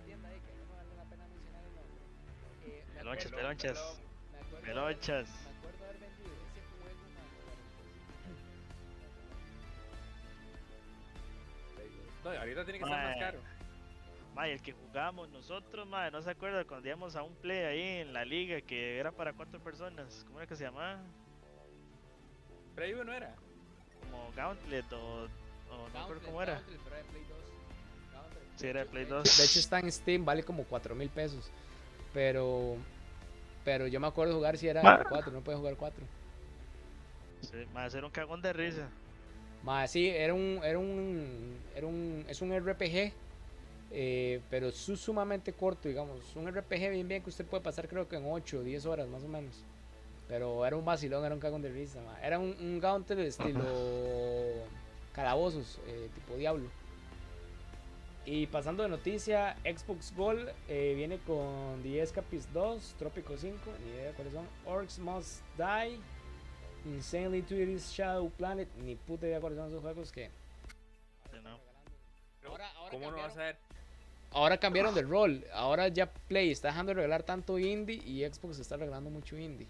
[3.00, 4.00] Pelonchas, pelonchas.
[4.64, 5.28] Pelonchas.
[5.30, 7.00] Me acuerdo haber vendido ese juego,
[12.24, 13.40] No, ahorita tiene que estar más caro.
[14.36, 17.82] Mae, el que jugábamos nosotros, mae, no se acuerda cuando íbamos a un play ahí
[18.02, 20.24] en la liga que era para cuatro personas.
[20.28, 21.00] ¿Cómo era que se llamaba?
[22.76, 23.36] Play no era.
[24.02, 26.54] Como Gauntlet o, o no recuerdo Gauntlet, cómo era.
[26.56, 27.38] Gauntlet, pero era de Play 2.
[28.14, 28.44] Gauntlet.
[28.56, 29.26] Sí, era de Play De 2.
[29.28, 31.52] hecho- De hecho está en Steam, vale como 4 mil pesos.
[32.14, 32.78] Pero
[33.64, 36.06] pero yo me acuerdo jugar si era Ma- 4, no puede jugar 4.
[37.42, 38.90] Sí, mae, era un cagón de risa.
[39.64, 43.14] Más sí, era un, era un, era un, es un RPG,
[43.92, 48.08] eh, pero su- sumamente corto, digamos, un RPG bien bien que usted puede pasar creo
[48.08, 49.66] que en 8 o 10 horas más o menos.
[50.28, 52.18] Pero era un vacilón, era un cagón de risa, ma.
[52.24, 53.64] era un, un Gauntlet estilo
[55.14, 56.70] calabozos, eh, tipo Diablo.
[58.26, 63.92] Y pasando de noticia, Xbox Gold eh, viene con The Escapist 2, Trópico 5, ni
[63.92, 66.00] idea cuáles son, Orcs Must Die,
[66.86, 70.30] Insanely Twisted Shadow Planet, ni puta idea cuáles son esos juegos que.
[71.44, 71.60] No.
[72.48, 73.30] Ahora- ahora ¿Cómo no cambiaron.
[73.30, 73.58] vas a ver?
[74.32, 78.60] Ahora cambiaron de rol, ahora ya Play está dejando de regalar tanto indie y Xbox
[78.60, 79.68] está regalando mucho indie.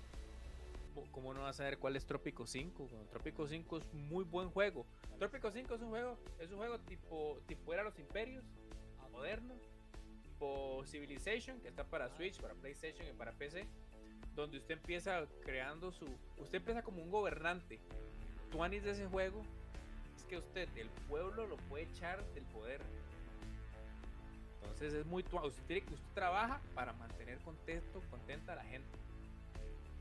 [1.11, 2.87] ¿Cómo no vas a ver cuál es Trópico 5?
[2.87, 4.85] Bueno, Trópico 5 es muy buen juego.
[5.17, 8.43] Trópico 5 es un juego, es un juego tipo, tipo era los imperios,
[9.11, 9.55] moderno,
[10.23, 13.65] tipo Civilization, que está para Switch, para PlayStation y para PC,
[14.35, 16.05] donde usted empieza creando su.
[16.37, 17.79] Usted empieza como un gobernante.
[18.51, 19.41] Tuanis de ese juego
[20.15, 22.81] es que usted, el pueblo, lo puede echar del poder.
[24.61, 28.87] Entonces es muy tua- usted, usted trabaja para mantener contento, contenta a la gente.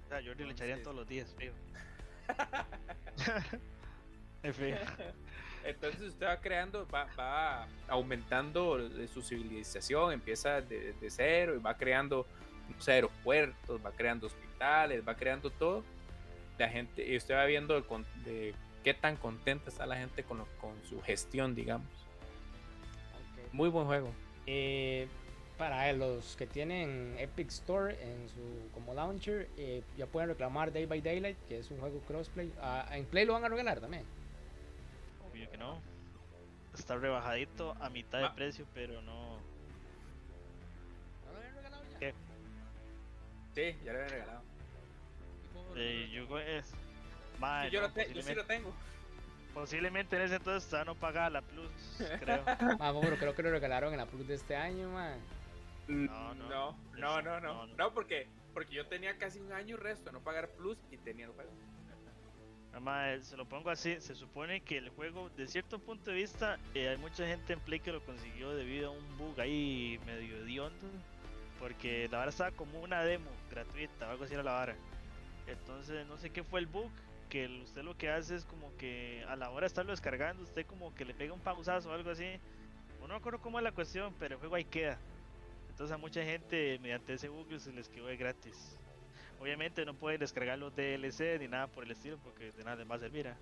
[0.09, 1.55] O sea, le echarían Entonces- todos los días, fijo.
[4.42, 4.79] Es fijo.
[5.64, 8.79] Entonces usted va creando, va, va aumentando
[9.12, 12.27] su civilización, empieza de, de cero y va creando
[12.87, 15.85] aeropuertos, va creando hospitales, va creando todo.
[16.57, 20.23] La gente, y usted va viendo el con- de qué tan contenta está la gente
[20.25, 21.88] con, lo- con su gestión, digamos.
[23.53, 24.12] Muy buen juego.
[24.47, 25.09] Eh,
[25.59, 30.87] para los que tienen Epic Store en su como launcher, eh, ya pueden reclamar Day
[30.87, 32.53] by Daylight, que es un juego crossplay.
[32.62, 34.05] Ah, en Play lo van a regalar también.
[35.29, 35.81] Obvio que no.
[36.79, 39.37] Está rebajadito a mitad de precio, pero no.
[41.27, 41.99] ¿No lo habían regalado ya?
[41.99, 42.14] ¿Qué?
[43.55, 44.42] Sí, ya lo había regalado.
[45.51, 46.66] ¿Y cómo lo Eh, yo es.
[46.66, 48.73] Sí, yo, no, lo te- yo sí lo tengo.
[49.55, 51.71] posiblemente en ese entonces estaba no pagaba la Plus,
[52.21, 52.44] creo.
[52.81, 55.18] Ah, pero creo que lo regalaron en la Plus de este año, man.
[55.88, 56.77] No, no.
[56.98, 57.94] No, no, no, no.
[57.94, 61.33] Porque, porque yo tenía casi un año resto de no pagar plus y tenía el
[61.33, 61.51] juego.
[62.68, 66.18] Nada más, se lo pongo así, se supone que el juego, de cierto punto de
[66.18, 69.98] vista, eh, hay mucha gente en Play que lo consiguió debido a un bug ahí
[70.05, 70.87] medio hediondo,
[71.59, 74.77] porque la vara estaba como una demo gratuita, o algo así era la vara.
[75.46, 76.90] Entonces, no sé qué fue el bug,
[77.31, 80.66] que usted lo que hace es como que a la hora de estarlo descargando, usted
[80.66, 82.38] como que le pega un pausazo o algo así.
[83.01, 84.98] No me acuerdo cómo es la cuestión, pero el juego ahí queda.
[85.78, 88.76] Entonces a mucha gente mediante ese bug se les quedó de gratis.
[89.38, 92.90] Obviamente no pueden descargar los DLC ni nada por el estilo porque de nada les
[92.90, 93.28] va a servir.
[93.28, 93.36] ¿ah?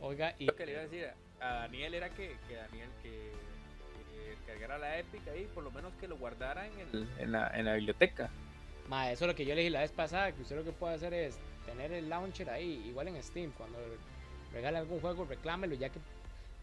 [0.00, 1.14] Oiga, y Lo que le iba a decir a
[1.46, 3.32] a Daniel era que, que Daniel que,
[4.14, 7.48] que cargara la Epic ahí, por lo menos que lo guardara en, el- en, la,
[7.52, 8.30] en la biblioteca.
[8.88, 10.72] Ma, eso es lo que yo le dije la vez pasada, que usted lo que
[10.72, 11.36] puede hacer es
[11.66, 13.78] tener el launcher ahí, igual en Steam, cuando
[14.54, 15.98] regale algún juego, reclámelo, ya que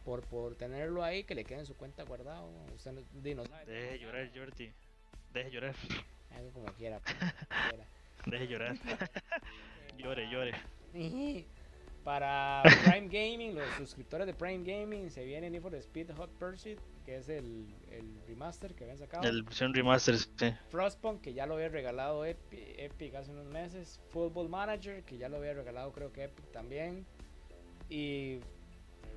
[0.03, 3.45] por, por tenerlo ahí, que le quede en su cuenta guardado, usted no, di, no
[3.45, 4.71] sabe, Deje de llorar, Jordi.
[5.33, 5.75] Deje de llorar.
[6.53, 7.85] como quiera, pues, como quiera.
[8.25, 8.75] Deje de llorar.
[9.97, 10.53] llore, llore.
[12.03, 16.79] Para Prime Gaming, los suscriptores de Prime Gaming, se viene Need for Speed Hot Pursuit,
[17.05, 19.27] que es el, el remaster que habían sacado.
[19.27, 20.53] El versión remaster, sí.
[20.69, 23.99] Frostpunk, que ya lo había regalado Epi- Epic, hace unos meses.
[24.11, 27.05] Football Manager, que ya lo había regalado creo que Epic también.
[27.89, 28.39] Y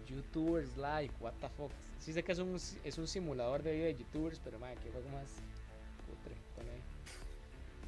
[0.06, 1.70] YouTubers Live, what the fuck.
[1.98, 4.90] Sí sé que es un, es un simulador de vida de YouTubers, pero madre, qué
[4.90, 5.26] juego más
[6.06, 6.36] putre.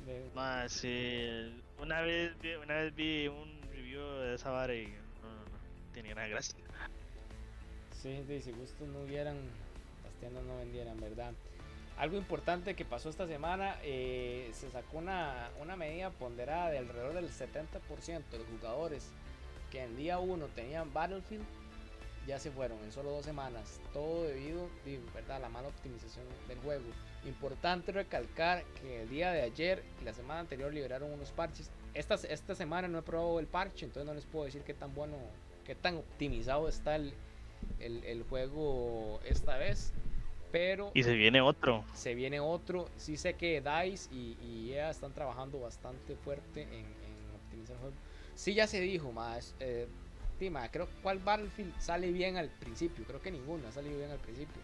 [0.06, 1.62] De- sí.
[1.80, 5.92] Una vez, vi, una vez vi un review de esa vara y no, no, no.
[5.92, 6.54] Tenía nada gracia.
[8.02, 9.36] Sí, de, si gustos no hubieran,
[10.04, 11.32] las tiendas no vendieran, ¿verdad?
[11.96, 17.14] Algo importante que pasó esta semana, eh, se sacó una, una medida ponderada de alrededor
[17.14, 19.10] del 70% de los jugadores
[19.70, 21.44] que en día 1 tenían Battlefield,
[22.26, 23.80] ya se fueron en solo dos semanas.
[23.92, 24.68] Todo debido,
[25.14, 25.36] ¿verdad?
[25.36, 26.84] a la mala optimización del juego.
[27.26, 31.70] Importante recalcar que el día de ayer y la semana anterior liberaron unos parches.
[31.94, 34.94] Esta, esta semana no he probado el parche, entonces no les puedo decir qué tan
[34.94, 35.16] bueno,
[35.64, 37.14] qué tan optimizado está el,
[37.78, 39.92] el, el juego esta vez.
[40.52, 41.84] Pero Y se viene otro.
[41.94, 42.88] se viene otro.
[42.96, 47.80] Sí sé que DICE y, y EA están trabajando bastante fuerte en, en optimizar el
[47.80, 47.96] juego.
[48.36, 49.54] Sí ya se dijo, más.
[49.58, 49.88] Eh,
[50.38, 53.04] sí, ma, creo cuál Battlefield sale bien al principio.
[53.06, 54.62] Creo que ninguno ha salido bien al principio.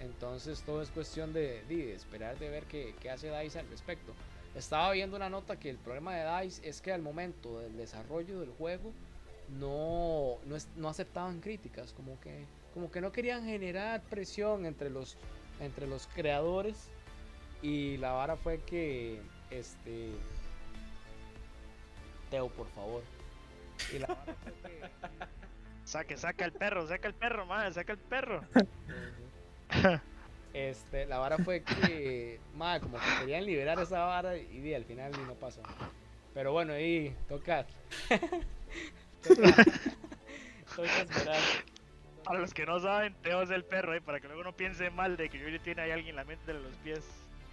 [0.00, 4.12] Entonces todo es cuestión de, de esperar de ver qué, qué hace DICE al respecto.
[4.54, 8.40] Estaba viendo una nota que el problema de DICE es que al momento del desarrollo
[8.40, 8.92] del juego
[9.48, 14.90] no, no, es- no aceptaban críticas, como que, como que no querían generar presión entre
[14.90, 15.16] los,
[15.60, 16.88] entre los creadores
[17.62, 20.10] y la vara fue que este
[22.30, 23.02] Teo por favor
[23.94, 24.90] y la vara fue que
[25.84, 28.40] Saque, saca el perro, saca el perro, madre, saca el perro.
[30.54, 34.84] Este, la vara fue que, madre, como que querían liberar esa vara y, di, al
[34.84, 35.60] final y no pasó.
[36.32, 37.66] Pero bueno, ahí toca.
[39.20, 39.42] toca,
[40.76, 41.40] toca esperar.
[42.22, 44.90] Para los que no saben, Teo es el perro, eh, para que luego no piense
[44.90, 47.04] mal de que Yuri tiene ahí alguien en la mente de los pies.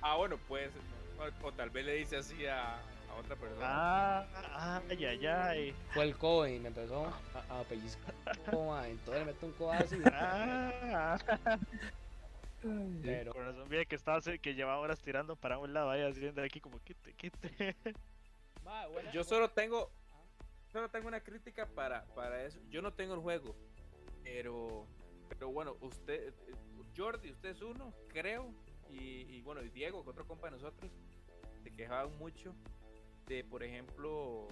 [0.03, 0.69] Ah, bueno, pues.
[1.17, 2.80] O, o tal vez le dice así a
[3.22, 3.65] otra persona.
[3.67, 5.76] Ah, ay, ay, ay.
[5.93, 8.13] Fue el codo y me empezó a, a pellizcar.
[8.88, 10.01] Entonces le meto un codazo y.
[12.63, 16.03] Ah, Pero, por razón bien que estaba que llevaba horas tirando para un lado ahí
[16.03, 17.76] haciendo aquí como quite, quite.
[18.63, 19.89] Madre, buena- Yo solo tengo.
[20.72, 22.59] Solo tengo una crítica para, para eso.
[22.69, 23.55] Yo no tengo el juego.
[24.24, 24.86] Pero.
[25.30, 26.34] Pero bueno, usted.
[26.95, 28.53] Jordi, usted es uno, creo.
[28.89, 30.91] Y, y bueno, y Diego, que otro compa de nosotros.
[31.63, 32.53] Se quejaban mucho
[33.28, 34.47] de, por ejemplo.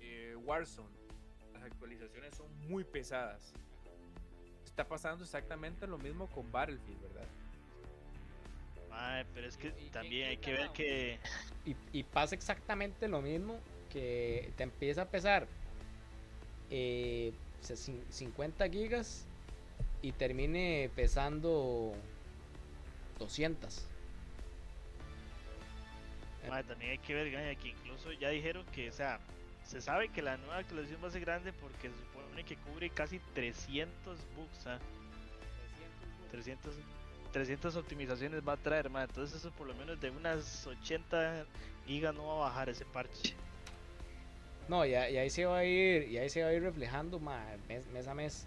[0.00, 0.94] eh, Warzone.
[1.52, 3.52] Las actualizaciones son muy pesadas.
[4.64, 7.28] Está pasando exactamente lo mismo con Battlefield, ¿verdad?
[8.90, 11.18] Ay, pero es que ¿Y- y también hay que ver que
[11.64, 13.58] y, y pasa exactamente lo mismo
[13.90, 15.46] que te empieza a pesar
[16.70, 19.26] eh, se- cin- 50 gigas
[20.02, 21.92] y termine pesando
[23.18, 23.86] 200.
[26.48, 29.18] Mae, también hay que ver Gaña, que incluso ya dijeron que, o sea,
[29.64, 32.90] se sabe que la nueva actualización va a ser grande porque se supone que cubre
[32.90, 34.78] casi 300 bugs, ¿ah?
[36.30, 36.74] 300,
[37.32, 41.46] 300 optimizaciones va a traer, mae, entonces eso por lo menos de unas 80
[41.86, 43.34] gigas no va a bajar ese parche.
[44.68, 47.44] No, y, ahí se va a ir, y ahí se va a ir reflejando ma,
[47.68, 48.46] mes, mes a mes,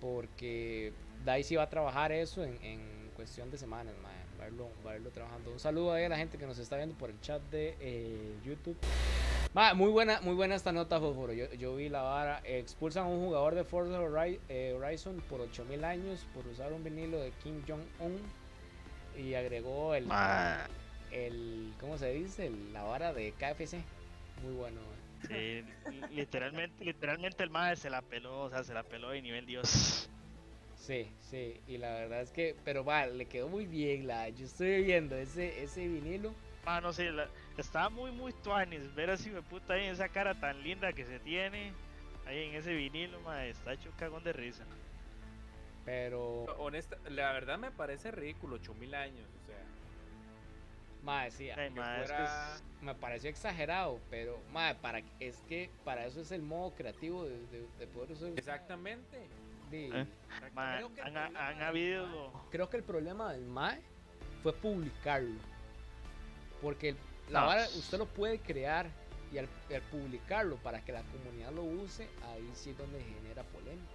[0.00, 0.92] porque
[1.24, 4.10] DICE va a trabajar eso en, en cuestión de semanas, ma,
[4.46, 5.50] irlo, irlo trabajando.
[5.52, 8.34] Un saludo ahí a la gente que nos está viendo por el chat de eh,
[8.44, 8.76] YouTube.
[9.74, 11.32] Muy buena, muy buena esta nota, Fósforo.
[11.34, 12.40] Yo, yo vi la vara.
[12.44, 16.82] Expulsan a un jugador de Forza Hori- eh, Horizon por 8000 años por usar un
[16.82, 18.18] vinilo de Kim Jong-un
[19.16, 20.06] y agregó el,
[21.10, 22.50] el, ¿cómo se dice?
[22.72, 23.82] La vara de KFC.
[24.42, 24.80] Muy bueno,
[25.28, 25.62] sí,
[26.10, 30.08] literalmente, literalmente el mae se la peló, o sea, se la peló de nivel dios.
[30.82, 34.44] Sí, sí, y la verdad es que, pero va, le quedó muy bien la, yo
[34.46, 38.92] estoy viendo ese, ese vinilo, Ah, no sé, la- estaba muy, muy tuanis.
[38.94, 41.72] Ver así, de puta, ahí esa cara tan linda que se tiene.
[42.24, 44.64] Ahí en ese vinilo, ma, está hecho un cagón de risa.
[45.84, 49.64] pero, Honesta, la verdad me parece ridículo, 8000 años, o sea.
[51.02, 55.02] ma, sí, Ay, que ma, es que fuera- es- me pareció exagerado, pero, ma, para,
[55.20, 59.28] es que para eso es el modo creativo de, de, de poder usar, Exactamente.
[59.72, 60.06] De- ¿Eh?
[60.52, 62.48] ma, Creo que el han, problema han del habido.
[62.50, 63.82] creo que el problema del MAE
[64.42, 65.40] fue publicarlo,
[66.60, 66.96] porque el-
[67.30, 67.46] la No.
[67.46, 68.86] vara usted lo puede crear
[69.32, 73.42] y al, al publicarlo para que la comunidad lo use, ahí sí es donde genera
[73.44, 73.86] polémica.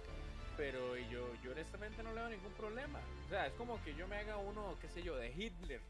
[0.56, 2.98] Pero yo, yo honestamente no le veo ningún problema.
[3.26, 5.80] O sea, es como que yo me haga uno, qué sé yo, de Hitler.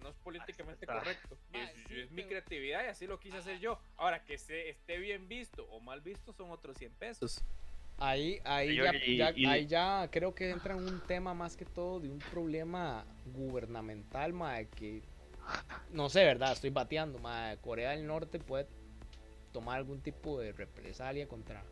[0.00, 0.98] No es políticamente está.
[1.00, 1.36] correcto.
[1.52, 3.80] Ma, es, sí, es mi creatividad y así lo quise hacer yo.
[3.96, 7.42] Ahora, que esté, esté bien visto o mal visto son otros 100 pesos.
[7.98, 11.56] Ahí, ahí, ya, y- ya- y- ahí ya creo que entra en un tema más
[11.56, 15.02] que todo de un problema gubernamental, mae, que
[15.90, 18.66] no sé, verdad, estoy bateando, mae, Corea del Norte puede
[19.52, 21.62] tomar algún tipo de represalia contra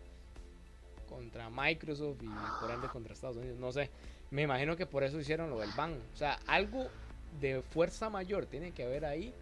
[1.09, 3.91] contra Microsoft y por ende contra Estados Unidos, no sé.
[4.31, 5.93] Me imagino que por eso hicieron lo del ban.
[6.15, 6.89] O sea, algo
[7.39, 9.35] de fuerza mayor tiene que haber ahí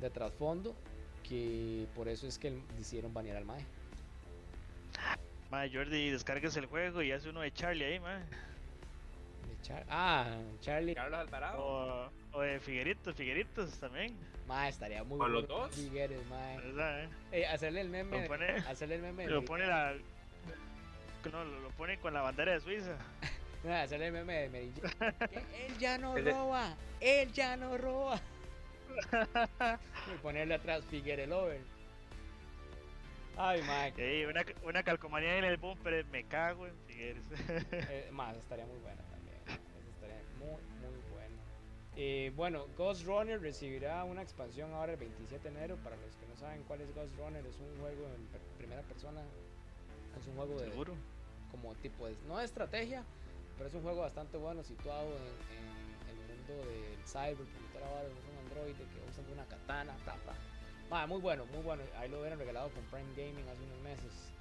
[0.00, 0.74] de trasfondo
[1.28, 3.66] que por eso es que hicieron banear al MAE.
[5.50, 8.18] Ma, Jordi, descargues el juego y hace uno de Charlie ahí, ma.
[8.18, 10.26] De Char- ah,
[10.60, 10.94] Charlie.
[10.94, 11.58] Carlos Alvarado.
[11.62, 14.16] O, o de Figueritos, Figueritos también.
[14.46, 15.74] Ma, estaría muy ¿O los bueno dos?
[15.74, 16.56] Figueres, ma.
[16.56, 17.08] ¿verdad, eh?
[17.32, 19.94] Eh, hacerle el meme, Lo pone, hacerle el meme, lo de- pone la.
[21.30, 22.96] No, lo, lo pone con la bandera de Suiza.
[23.64, 24.70] no, hacerle el meme de.
[25.30, 28.20] Que él ya no roba, él ya no roba.
[30.14, 31.60] y ponerle atrás Figueres Lover.
[33.36, 37.24] Ay, ma, Ey, una, una calcomanía en el bumper, eh, me cago en Figueres.
[37.72, 39.38] eh, ma, esa estaría muy buena también.
[39.46, 41.36] Esa estaría muy, muy buena.
[41.96, 45.76] Eh, bueno, Ghost Runner recibirá una expansión ahora el 27 de enero.
[45.76, 48.82] Para los que no saben cuál es Ghost Runner, es un juego en per- primera
[48.82, 49.22] persona.
[50.18, 50.94] Es un juego de, Seguro.
[51.50, 53.04] como tipo de, no de estrategia,
[53.56, 58.38] pero es un juego bastante bueno situado en, el mundo del cyber, porque es un
[58.44, 60.34] androide que usa una katana, tapa.
[60.90, 61.84] Madre, muy bueno, muy bueno.
[61.98, 64.32] Ahí lo hubieran regalado con Prime Gaming hace unos meses.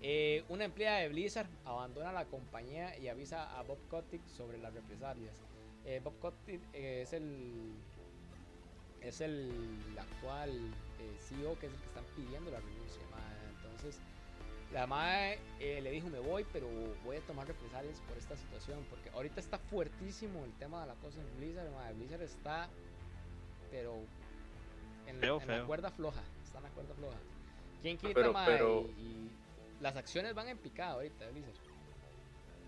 [0.00, 4.72] Eh, una empleada de Blizzard abandona la compañía y avisa a Bob Kotick sobre las
[4.72, 5.36] represalias.
[5.84, 7.74] Eh, Bob Kotick eh, es el
[9.02, 9.50] es el
[9.98, 10.50] actual
[11.18, 13.02] CEO que es el que están pidiendo la renuncia.
[13.56, 14.00] Entonces
[14.72, 16.66] la madre le dijo me voy pero
[17.04, 20.94] voy a tomar represalias por esta situación porque ahorita está fuertísimo el tema de la
[20.94, 21.68] cosa en Blizzard.
[21.94, 22.70] Blizzard está
[23.70, 24.02] pero
[25.10, 26.22] en, la cuerda floja.
[26.44, 27.16] Está en la cuerda floja.
[27.82, 29.30] ¿Quién quita, pero, y
[29.80, 31.54] las acciones van en picada ahorita, Blizzard.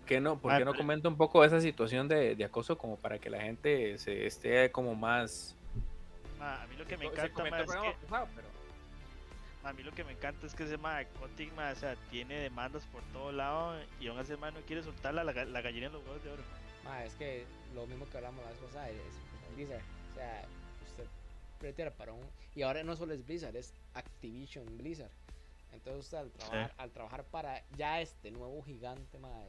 [0.05, 3.19] ¿Qué no, ¿Por qué no comenta un poco esa situación de, de, acoso como para
[3.19, 5.55] que la gente se esté como más...
[6.41, 7.95] a mí lo que me encanta más es que...
[9.63, 13.01] A mí lo que me encanta es que ese ma, o sea, tiene demandas por
[13.13, 16.31] todo lado y aún así no quiere soltar la, la, gallina en los huevos de
[16.31, 16.43] oro.
[17.05, 19.81] es que lo mismo que hablamos la vez pasada es Blizzard,
[20.11, 20.43] o sea,
[21.97, 22.25] para un...
[22.55, 25.11] Y ahora no solo es Blizzard, es Activision Blizzard.
[25.71, 29.47] Entonces al trabajar, al trabajar para ya este nuevo gigante más,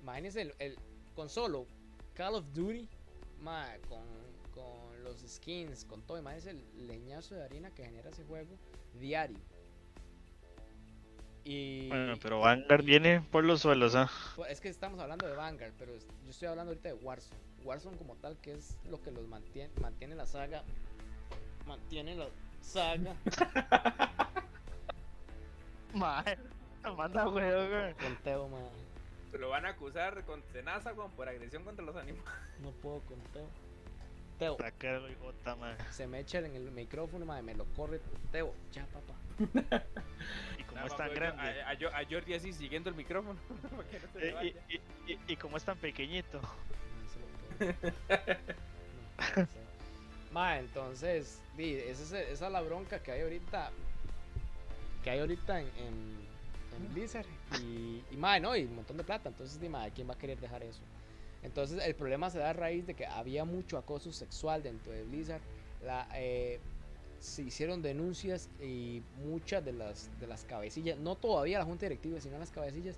[0.00, 0.76] imagínense el, el,
[1.14, 1.66] con solo
[2.14, 2.88] Call of Duty,
[3.88, 4.04] con,
[4.52, 8.56] con los skins, con todo, imagínense el leñazo de harina que genera ese juego
[8.98, 9.38] diario.
[11.44, 14.10] Y, bueno, pero Vanguard viene por los suelos, ¿ah?
[14.36, 17.40] Pues, es que estamos hablando de Vanguard, pero yo estoy hablando ahorita de Warzone.
[17.64, 20.62] Warzone como tal, que es lo que los mantiene, mantiene la saga.
[21.70, 22.26] Mantiene la
[22.60, 23.14] saga.
[25.94, 26.36] Mae,
[26.96, 27.94] manda huevo, güey.
[27.94, 28.70] Conteo, mae.
[29.30, 32.28] Se lo van a acusar con tenaza, güey, por agresión contra los animales.
[32.60, 33.48] No puedo con Teo.
[34.40, 34.56] Teo.
[35.90, 38.00] Se me echa en el micrófono, mae, me lo corre.
[38.32, 39.14] Teo, ya, papá.
[40.58, 41.62] y como es tan grande.
[41.62, 43.38] A, a, a, Jordi así siguiendo el micrófono.
[44.42, 46.40] y, y, y, y, como es tan pequeñito.
[50.32, 53.70] Ma, entonces, esa es la bronca que hay ahorita
[55.02, 57.26] que hay ahorita en, en, Blizzard.
[57.62, 59.28] Y, y madre, no, y un montón de plata.
[59.28, 60.80] Entonces, madre, ¿quién va a querer dejar eso?
[61.42, 65.02] Entonces, el problema se da a raíz de que había mucho acoso sexual dentro de
[65.04, 65.40] Blizzard.
[65.82, 66.60] La, eh,
[67.18, 72.18] se hicieron denuncias y muchas de las, de las cabecillas, no todavía la junta directiva,
[72.20, 72.96] sino las cabecillas,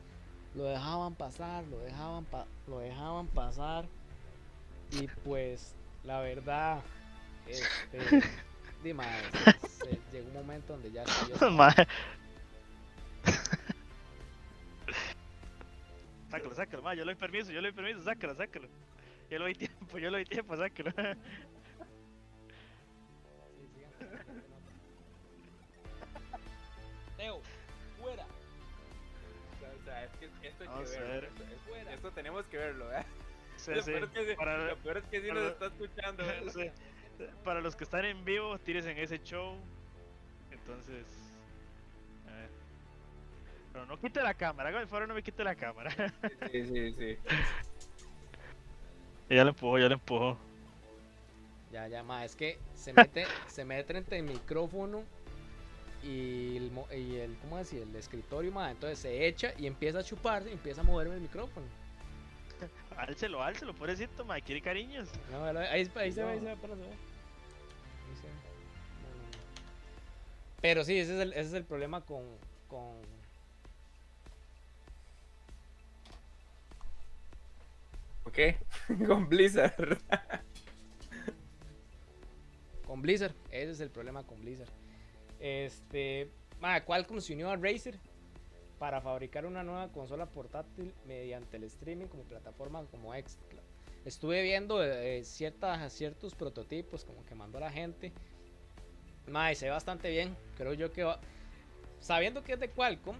[0.54, 2.26] lo dejaban pasar, lo dejaban,
[2.68, 3.86] lo dejaban pasar.
[4.92, 5.74] Y pues,
[6.04, 6.82] la verdad,
[7.46, 8.22] este.
[8.82, 9.04] Dime,
[10.12, 11.04] llegó un momento donde ya
[16.30, 18.66] sácalo, sácalo, ma, yo le doy permiso, yo le doy permiso, sácalo, sácalo.
[19.30, 20.90] Yo le doy tiempo, yo le doy tiempo, sácalo.
[27.16, 27.40] Teo,
[28.00, 28.26] fuera.
[29.62, 31.28] O sea, es que esto hay que verlo.
[31.28, 33.04] Esto, esto, tenemos que verlo, ¿eh?
[33.56, 36.24] Sí, lo, Peor es que, Para, lo peor es que sí nos está escuchando.
[37.44, 39.56] Para los que están en vivo, tires en ese show.
[40.50, 41.04] Entonces.
[42.28, 42.50] A ver.
[43.72, 45.90] Pero no quite la cámara, haga el favor, no me quite la cámara.
[46.50, 47.16] Sí, sí, sí.
[49.30, 50.38] ya lo empujo, ya lo empujo.
[51.72, 55.04] Ya, ya, más, es que se mete, se mete entre el micrófono
[56.02, 57.82] y el, y el ¿cómo decir?
[57.82, 61.22] El escritorio, más, entonces se echa y empieza a chupar y empieza a moverme el
[61.22, 61.66] micrófono.
[62.96, 65.08] álcelo, álcelo, pobrecito, ma, quiere cariños.
[65.30, 66.74] No, ahí, ahí, se ve, ahí se ve, para
[70.60, 72.22] Pero sí, ese es el, ese es el problema con,
[72.68, 73.00] con...
[78.24, 78.38] ¿Ok?
[79.06, 79.98] con Blizzard.
[82.86, 84.70] con Blizzard, ese es el problema con Blizzard.
[85.40, 86.30] Este,
[86.86, 87.98] Qualcomm se unió a Razer
[88.78, 93.71] para fabricar una nueva consola portátil mediante el streaming como plataforma como Xcloud.
[94.04, 98.12] Estuve viendo eh, ciertas, ciertos prototipos como que mandó la gente.
[99.28, 100.36] Mae, se ve bastante bien.
[100.56, 101.08] Creo yo que
[102.00, 103.16] sabiendo que es de Qualcomm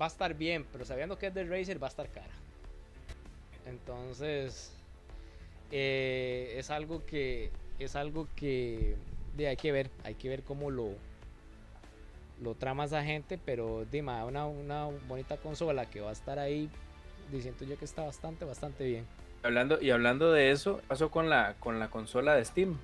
[0.00, 2.32] va a estar bien, pero sabiendo que es de Razer va a estar cara.
[3.66, 4.72] Entonces
[5.70, 8.96] eh, es algo que es algo que
[9.36, 10.94] de, hay que ver, hay que ver cómo lo
[12.40, 16.68] lo trama esa gente, pero dime, una, una bonita consola que va a estar ahí,
[17.30, 19.06] diciendo yo que está bastante, bastante bien.
[19.42, 22.78] Hablando, y hablando de eso, pasó con la, con la consola de Steam?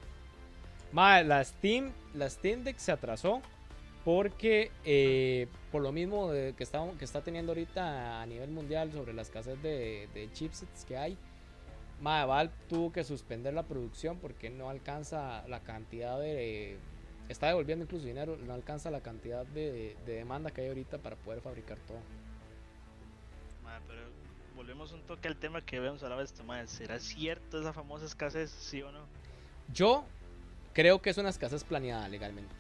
[0.93, 3.43] la Steam, la Steam Deck se atrasó
[4.05, 9.13] porque eh, por lo mismo que, está, que está teniendo ahorita a nivel mundial sobre
[9.13, 11.19] la escasez de, de chipsets que hay,
[12.01, 16.79] Valve tuvo que suspender la producción porque no alcanza la cantidad de
[17.29, 21.41] está devolviendo incluso dinero, no alcanza la cantidad de, demanda que hay ahorita para poder
[21.41, 21.99] fabricar todo.
[23.87, 24.01] pero
[24.59, 26.67] volvemos un toque al tema que habíamos hablado de esto, madre.
[26.67, 29.07] ¿Será cierto esa famosa escasez, sí o no?
[29.73, 30.05] Yo
[30.75, 32.53] creo que es una escasez planeada legalmente.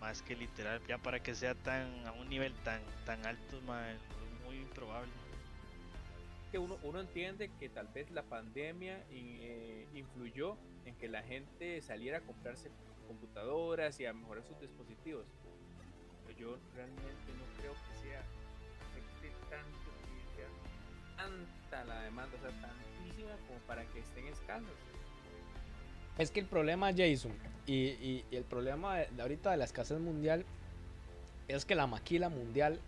[0.00, 3.94] Más que literal, ya para que sea tan a un nivel tan tan alto, madre,
[3.94, 5.10] es muy improbable.
[6.50, 11.22] Que uno, uno entiende que tal vez la pandemia in- eh, influyó en que la
[11.22, 12.72] gente saliera a comprarse
[13.06, 15.26] computadoras y a mejorar sus dispositivos.
[16.26, 18.22] Pero yo realmente no creo que sea
[21.26, 24.68] tanta la demanda, o sea, tantísima como para que estén escasos.
[26.18, 27.32] Es que el problema, Jason,
[27.66, 30.44] y, y- y el problema de, de ahorita de la escasez mundial
[31.48, 32.80] es que la maquila mundial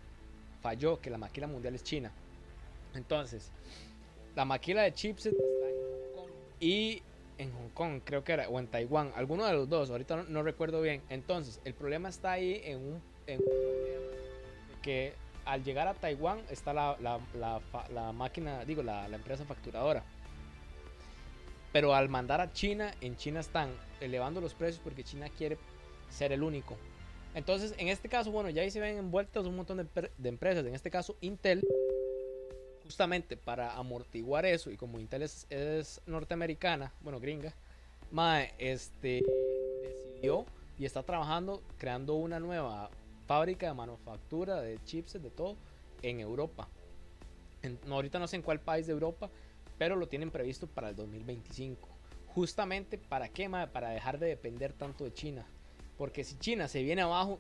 [0.63, 2.11] falló, que la maquila mundial es China.
[2.95, 3.51] Entonces,
[4.35, 6.31] la maquila de chipset está en Hong Kong
[6.61, 7.03] y
[7.39, 10.23] en Hong Kong, creo que era, o en Taiwán, alguno de los dos, ahorita no,
[10.25, 11.03] no recuerdo bien.
[11.11, 14.07] Entonces, el problema está ahí en un, en un problema
[14.83, 15.15] que
[15.49, 17.61] al llegar a Taiwán está la, la- la
[17.93, 20.05] la máquina, digo, la, empresa facturadora.
[21.73, 23.71] Pero al mandar a China, en China están
[24.01, 25.59] elevando los precios porque China quiere
[26.11, 26.77] ser el único.
[27.35, 30.65] Entonces, en este caso, bueno, ya ahí se ven envueltos un montón de, de empresas.
[30.67, 31.67] En este caso, Intel,
[32.85, 37.55] justamente para amortiguar eso, y como Intel es, es norteamericana, bueno, gringa,
[38.11, 39.23] mae, este,
[39.83, 40.47] decidió
[40.79, 42.89] y está trabajando creando una nueva
[43.29, 45.57] fábrica de manufactura de chips, de todo,
[46.03, 46.67] en Europa.
[47.63, 49.31] En- no, ahorita no sé en cuál país de Europa,
[49.77, 51.89] pero lo tienen previsto para el 2025.
[52.29, 53.67] Justamente para qué, mae?
[53.69, 55.47] para dejar de depender tanto de China.
[55.99, 57.39] Porque si China se viene abajo,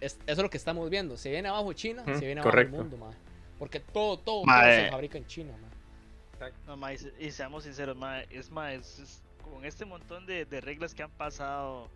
[0.00, 1.16] es- eso es lo que estamos viendo.
[1.16, 2.76] Se viene abajo China, Ujú, se viene correcto.
[2.76, 3.16] abajo el mundo, mae.
[3.58, 4.50] Porque todo, todo, todo
[4.84, 6.50] se fabrica en China, mae.
[6.66, 10.60] No, ma, y, se- y seamos sinceros, ma, es más, con este montón de, de
[10.60, 11.88] reglas que han pasado,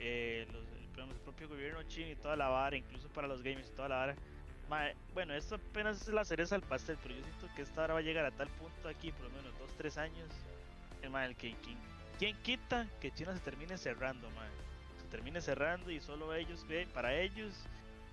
[0.00, 0.64] eh, los,
[1.04, 3.96] el propio gobierno chino y toda la vara, incluso para los gamers y toda la
[3.96, 4.16] vara,
[4.68, 7.94] ma, bueno, esto apenas es la cereza al pastel, pero yo siento que esta hora
[7.94, 10.28] va a llegar a tal punto aquí, por lo menos 2-3 años,
[11.02, 11.78] el, ma, el que, quien,
[12.18, 14.46] quien quita que China se termine cerrando, ma,
[15.02, 17.54] se termine cerrando y solo ellos para ellos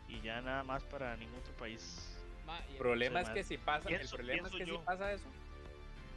[0.07, 2.09] y ya nada más para ningún otro país.
[2.45, 4.83] Ma, El el- problema es que si pasa, el Pienso- problema es que si yo.
[4.83, 5.25] pasa eso,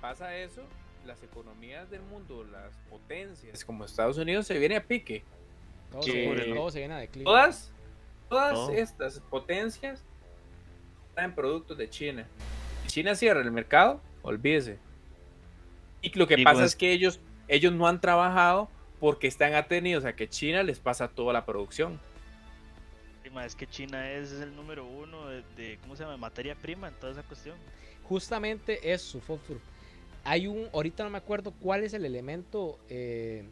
[0.01, 0.67] pasa eso,
[1.05, 5.25] las economías del mundo, las potencias como Estados Unidos se viene a pique.
[5.91, 7.25] Todo, que- se, todo se viene a declive.
[7.25, 7.73] Todas,
[8.29, 10.03] todas estas potencias
[11.15, 12.27] traen productos de China.
[12.85, 14.79] Si China cierra el mercado, olvídese.
[16.03, 18.69] Y lo que Y pasa pues- es que ellos, ellos no han trabajado
[19.01, 21.99] porque están atenidos a que China les pasa toda la producción.
[23.45, 26.17] Es que China es el número uno de, de, ¿cómo se llama?
[26.17, 27.55] Materia prima en toda esa cuestión.
[28.05, 29.61] Justamente es su fósforo.
[30.25, 33.45] Hay un, ahorita no me acuerdo cuál es el elemento eh,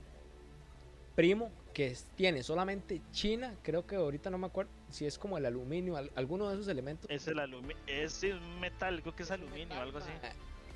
[1.14, 3.54] primo que tiene solamente China.
[3.62, 6.68] Creo que ahorita no me acuerdo si es como el aluminio, al- alguno de esos
[6.68, 7.10] elementos.
[7.10, 8.24] Es el aluminio, es
[8.60, 10.10] metal, creo que es aluminio, algo así.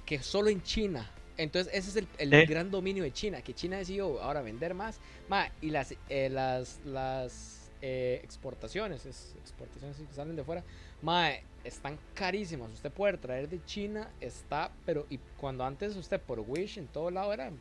[0.04, 1.10] Que solo en China.
[1.36, 2.46] Entonces ese es el, el ¿Eh?
[2.46, 5.00] gran dominio de China, que China decidió ahora vender más.
[5.28, 10.64] Ma, y las, eh, las, las eh, exportaciones, es- exportaciones que salen de fuera,
[11.00, 11.30] ma,
[11.62, 12.72] están carísimas.
[12.72, 17.08] Usted puede traer de China, está, pero y cuando antes usted por Wish en todo
[17.12, 17.52] lado era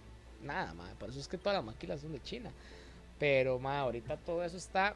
[0.42, 2.52] nada, ma, por eso es que todas las maquilas son de China.
[3.20, 4.95] Pero ma, ahorita todo eso está,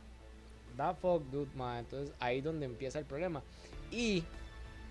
[0.78, 1.80] da fuck, dude, ma.
[1.80, 3.42] Entonces ahí es donde empieza el problema.
[3.92, 4.24] Y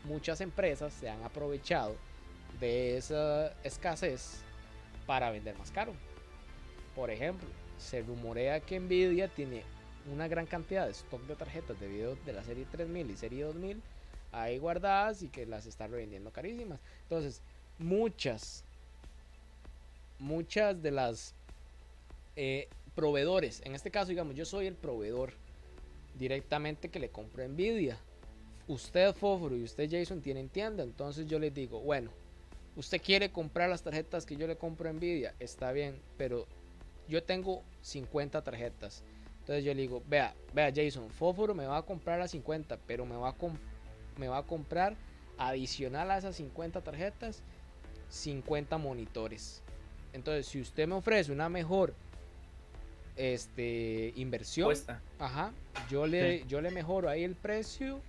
[0.05, 1.95] muchas empresas se han aprovechado
[2.59, 4.43] de esa escasez
[5.07, 5.93] para vender más caro.
[6.95, 9.63] Por ejemplo, se rumorea que Nvidia tiene
[10.13, 13.45] una gran cantidad de stock de tarjetas de video de la serie 3000 y serie
[13.45, 13.81] 2000
[14.33, 16.81] ahí guardadas y que las está revendiendo carísimas.
[17.03, 17.43] Entonces,
[17.79, 18.65] muchas,
[20.19, 21.35] muchas de las
[22.37, 25.33] eh, proveedores, en este caso, digamos, yo soy el proveedor
[26.19, 27.99] directamente que le compro Nvidia.
[28.69, 30.83] Usted, Fósforo, y usted, Jason, tienen tienda.
[30.83, 32.11] Entonces yo les digo, bueno,
[32.77, 36.47] usted quiere comprar las tarjetas que yo le compro a Nvidia, está bien, pero
[37.09, 39.03] yo tengo 50 tarjetas.
[39.41, 43.07] Entonces yo le digo, vea, vea Jason, Fósforo me va a comprar las 50, pero
[43.07, 43.35] me va a,
[44.19, 44.97] me va a comprar
[45.39, 47.43] adicional a esas 50 tarjetas
[48.11, 49.63] 50 monitores.
[50.13, 51.95] Entonces, si usted me ofrece una mejor
[53.17, 55.01] este inversión, Cuesta.
[55.19, 55.53] Ajá,
[55.91, 58.01] yo le, yo le mejoro ahí el precio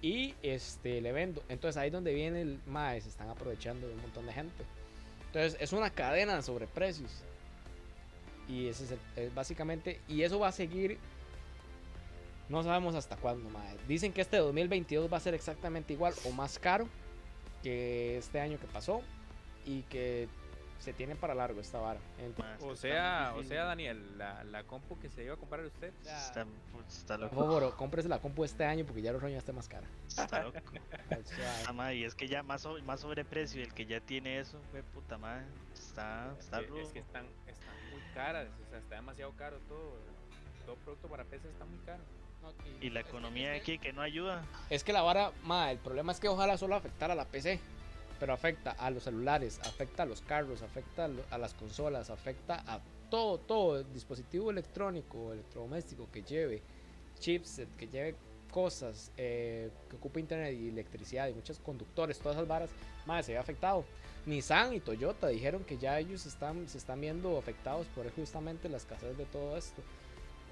[0.00, 1.42] y este le vendo.
[1.48, 4.64] Entonces ahí es donde viene el más, se están aprovechando de un montón de gente.
[5.26, 7.10] Entonces es una cadena de sobreprecios.
[8.48, 10.98] Y ese es, el- es básicamente, y eso va a seguir,
[12.48, 13.48] no sabemos hasta cuándo.
[13.88, 16.88] Dicen que este 2022 va a ser exactamente igual o más caro
[17.62, 19.00] que este año que pasó
[19.64, 20.28] y que
[20.82, 22.00] se tiene para largo esta vara.
[22.18, 25.64] Es O que sea, o sea, Daniel, la, la compu que se iba a comprar
[25.64, 25.92] usted.
[26.04, 26.44] Está,
[26.88, 27.36] está por loco.
[27.36, 29.86] favor, cómprese la compu este año porque ya el otro año está más cara.
[30.08, 30.58] Está loco.
[30.58, 34.40] O sea, Ah, ma, y es que ya más, más sobreprecio el que ya tiene
[34.40, 35.44] eso, fue puta madre.
[35.72, 36.80] Está, Es está que, rudo.
[36.80, 39.94] es que están, están muy caras, o sea, está demasiado caro todo.
[40.66, 42.02] Todo producto para PC está muy caro.
[42.80, 44.44] Y la es que- economía es que- aquí que no ayuda.
[44.68, 47.60] Es que la vara, ma, el problema es que ojalá solo afectara a la PC,
[48.22, 52.78] pero afecta a los celulares, afecta a los carros, afecta a, las consolas, afecta a
[53.10, 56.62] todo, todo, dispositivo electrónico, electrodoméstico que lleve
[57.18, 58.14] chipset, que lleve
[58.48, 62.70] cosas, eh, que ocupe internet y electricidad y muchos conductores, todas esas varas,
[63.06, 63.84] ma, se ve afectado.
[64.24, 68.76] Nissan y Toyota dijeron que ya ellos están, se están viendo afectados por justamente la
[68.76, 69.82] escasez de todo esto.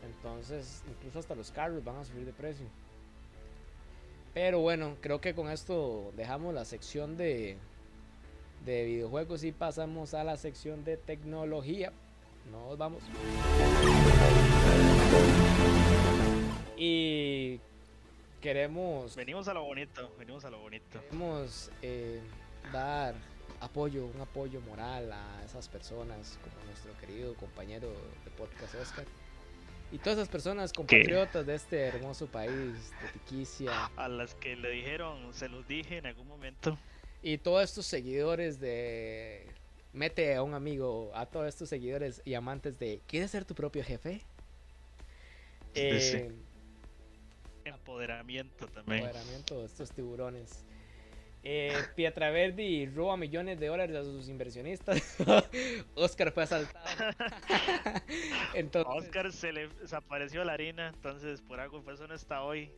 [0.05, 2.67] Entonces, incluso hasta los carros van a subir de precio.
[4.35, 7.57] Pero bueno, creo que con esto dejamos la sección de,
[8.65, 11.93] de videojuegos y pasamos a la sección de tecnología.
[12.51, 13.03] Nos vamos.
[16.77, 17.61] Y
[18.41, 21.01] queremos, Venimos a lo bonito, venimos a lo bonito.
[21.01, 22.21] queremos eh,
[22.73, 23.15] dar
[23.61, 27.89] apoyo, un apoyo moral a esas personas como nuestro querido compañero
[28.25, 29.05] de podcast Oscar.
[29.93, 33.87] Y todas esas personas compatriotas de este hermoso país, de Tiquicia.
[33.97, 36.79] A las que le dijeron, se los dije en algún momento.
[37.23, 39.47] Y todos estos seguidores de.
[39.93, 43.01] Mete a un amigo, a todos estos seguidores y amantes de.
[43.09, 44.21] ¿Quieres ser tu propio jefe?
[45.75, 45.81] Sí.
[45.83, 46.33] Eh,
[47.65, 49.01] Empoderamiento también.
[49.05, 50.65] empoderamiento de estos tiburones.
[51.43, 55.17] Eh, Pietraverdi roba millones de dólares a sus inversionistas.
[55.95, 56.80] Oscar fue asaltado.
[58.55, 62.43] Entonces, A Oscar se le desapareció la harina, entonces por algo por eso no está
[62.43, 62.73] hoy.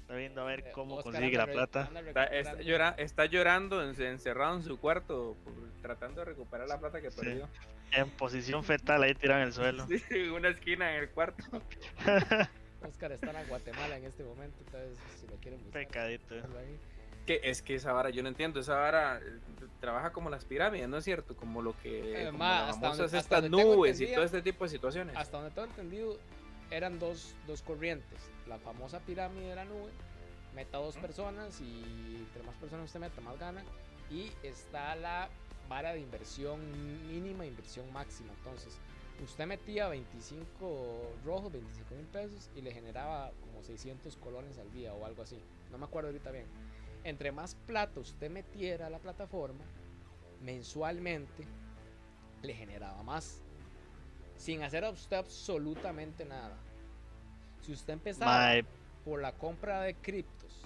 [0.00, 1.90] Está viendo a ver eh, cómo Oscar consigue la plata.
[2.06, 6.78] Está, está llora- está llorando en- encerrado en su cuarto, por- tratando de recuperar la
[6.78, 7.20] plata que Sí.
[7.20, 7.48] perdió.
[7.92, 9.86] En posición fetal ahí tirado en el suelo.
[9.88, 11.44] Sí, en una esquina en el cuarto.
[12.88, 14.56] Oscar está en Guatemala en este momento.
[14.64, 16.34] Entonces, si lo quieren buscar, Pecadito.
[16.34, 16.78] ahí.
[17.28, 19.38] Que es que esa vara, yo no entiendo, esa vara eh,
[19.80, 21.36] trabaja como las pirámides, ¿no es cierto?
[21.36, 22.22] Como lo que...
[22.22, 22.38] Eh, como
[22.80, 25.14] donde- estas nubes y todo este tipo de situaciones.
[25.14, 26.16] hasta donde tengo entendido,
[26.70, 28.18] eran dos, dos corrientes.
[28.46, 29.90] La famosa pirámide de la nube,
[30.54, 33.62] meta dos personas y entre más personas usted meta, más gana.
[34.10, 35.28] Y está la
[35.68, 36.58] vara de inversión
[37.08, 38.32] mínima, inversión máxima.
[38.38, 38.78] Entonces,
[39.22, 44.94] usted metía 25 rojos, 25 mil pesos y le generaba como 600 colones al día
[44.94, 45.38] o algo así.
[45.70, 46.46] No me acuerdo ahorita bien.
[47.08, 49.64] Entre más plata usted metiera a la plataforma,
[50.42, 51.46] mensualmente
[52.42, 53.40] le generaba más
[54.36, 56.58] sin hacer a usted absolutamente nada.
[57.62, 58.62] Si usted empezaba
[59.06, 60.60] por la compra de criptos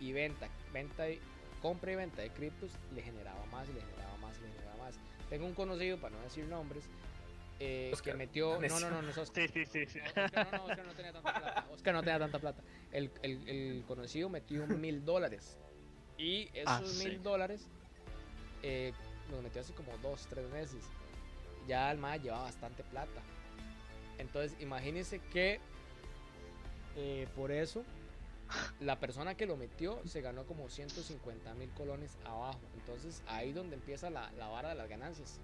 [0.00, 1.20] y venta, venta y
[1.62, 4.76] compra y venta de criptos, le generaba más y le generaba más y le generaba
[4.76, 4.94] más.
[5.28, 6.82] Tengo un conocido, para no decir nombres,
[7.60, 8.16] eh, que Oscar.
[8.16, 8.58] metió.
[8.60, 9.48] No, No, no, no, es Oscar.
[9.50, 11.66] sí, sí, sí, Oscar, no, no, Oscar no tenía tanta plata.
[11.72, 12.62] Oscar no tenía tanta plata.
[12.90, 15.56] El, el- el conocido metió mil dólares.
[16.18, 17.08] Y esos Ah, sí.
[17.08, 17.66] mil dólares
[18.62, 18.92] eh,
[19.30, 20.84] los metió así como dos, tres meses.
[21.68, 23.20] Ya el MAD llevaba bastante plata.
[24.18, 25.60] Entonces, imagínense que
[26.96, 27.84] eh, por eso
[28.80, 32.60] la persona que lo metió se ganó como 150 mil colones abajo.
[32.74, 35.38] Entonces, ahí donde empieza la, la vara de las ganancias.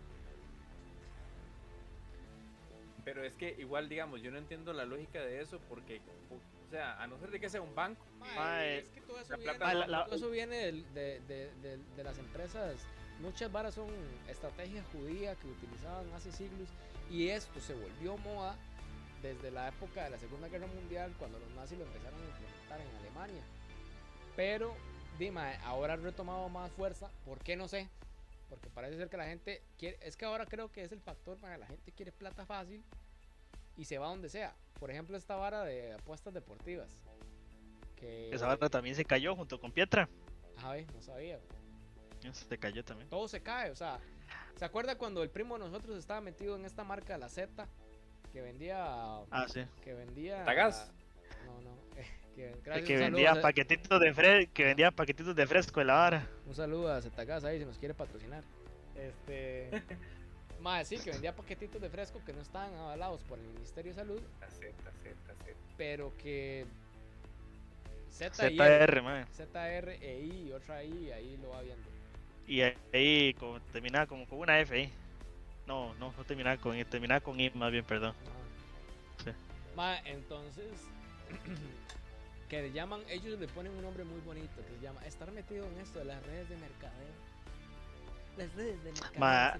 [3.06, 7.00] Pero es que igual, digamos, yo no entiendo la lógica de eso porque, o sea,
[7.00, 9.54] a no ser de que sea un banco, Mae, es que todo eso la viene,
[9.58, 12.84] plata todo eso viene de, de- de- de las empresas.
[13.20, 13.86] Muchas varas son
[14.28, 16.68] estrategias judías que utilizaban hace siglos
[17.08, 18.56] y esto se volvió moda
[19.22, 22.80] desde la época de la Segunda Guerra Mundial cuando los nazis lo empezaron a implementar
[22.80, 23.42] en Alemania.
[24.34, 24.74] Pero,
[25.16, 27.08] dime, ahora ha retomado más fuerza.
[27.24, 27.54] ¿Por qué?
[27.56, 27.88] No sé.
[28.48, 29.98] Porque parece ser que la gente quiere.
[30.00, 32.84] Es que ahora creo que es el factor para la gente quiere plata fácil
[33.76, 34.54] y se va donde sea.
[34.78, 36.88] Por ejemplo, esta vara de apuestas deportivas.
[37.96, 40.08] Que, Esa barra también se cayó junto con Pietra.
[40.56, 41.40] Ajá, ve, no sabía.
[42.32, 43.08] Se cayó también.
[43.08, 44.00] Todo se cae, o sea.
[44.56, 47.68] ¿Se acuerda cuando el primo de nosotros estaba metido en esta marca de la Z?
[48.32, 48.84] Que vendía.
[49.30, 49.64] Ah, sí.
[49.82, 50.44] Que vendía.
[50.44, 50.90] ¿Tagas?
[52.36, 56.28] Que, gracias, vendía saludo paquetitos de fre que vendía paquetitos de fresco de la vara.
[56.44, 58.44] Un saludo a Zetagas ahí si nos quiere patrocinar.
[58.94, 59.70] Este.
[60.60, 64.00] Más sí, que vendía paquetitos de fresco que no estaban avalados por el Ministerio de
[64.00, 65.54] Salud, Z, Z, Z.
[65.78, 66.66] pero que.
[68.10, 69.26] ZR, man.
[69.32, 71.88] ZR e I y otra I, ahí lo va viendo.
[72.46, 74.92] Y ahí como, terminaba como con una F ahí.
[75.66, 78.14] No, no, no terminaba con I, terminaba con I más bien, perdón.
[79.24, 79.30] Sí.
[79.74, 80.70] Ma, entonces,
[82.48, 85.66] que le llaman, ellos le ponen un nombre muy bonito que se llama estar metido
[85.66, 87.14] en esto de las redes de mercadeo.
[88.36, 89.18] Las redes de mercadeo.
[89.20, 89.58] Ma-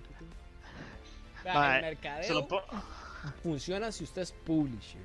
[1.55, 2.62] Ma, el mercadeo Se lo po-
[3.43, 5.03] funciona si usted es publisher.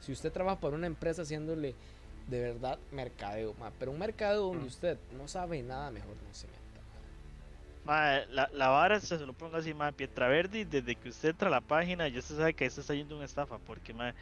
[0.00, 1.74] Si usted trabaja para una empresa haciéndole
[2.28, 4.68] de verdad mercadeo, ma, pero un mercadeo donde Mm.
[4.68, 6.58] usted no sabe nada, mejor no se meta.
[7.84, 11.50] Mae, la, la vara se, lo pongo así, mae, Pietraverdi, desde que usted entra a
[11.50, 14.14] la página, ya se sabe que se está yendo una estafa, porque mae,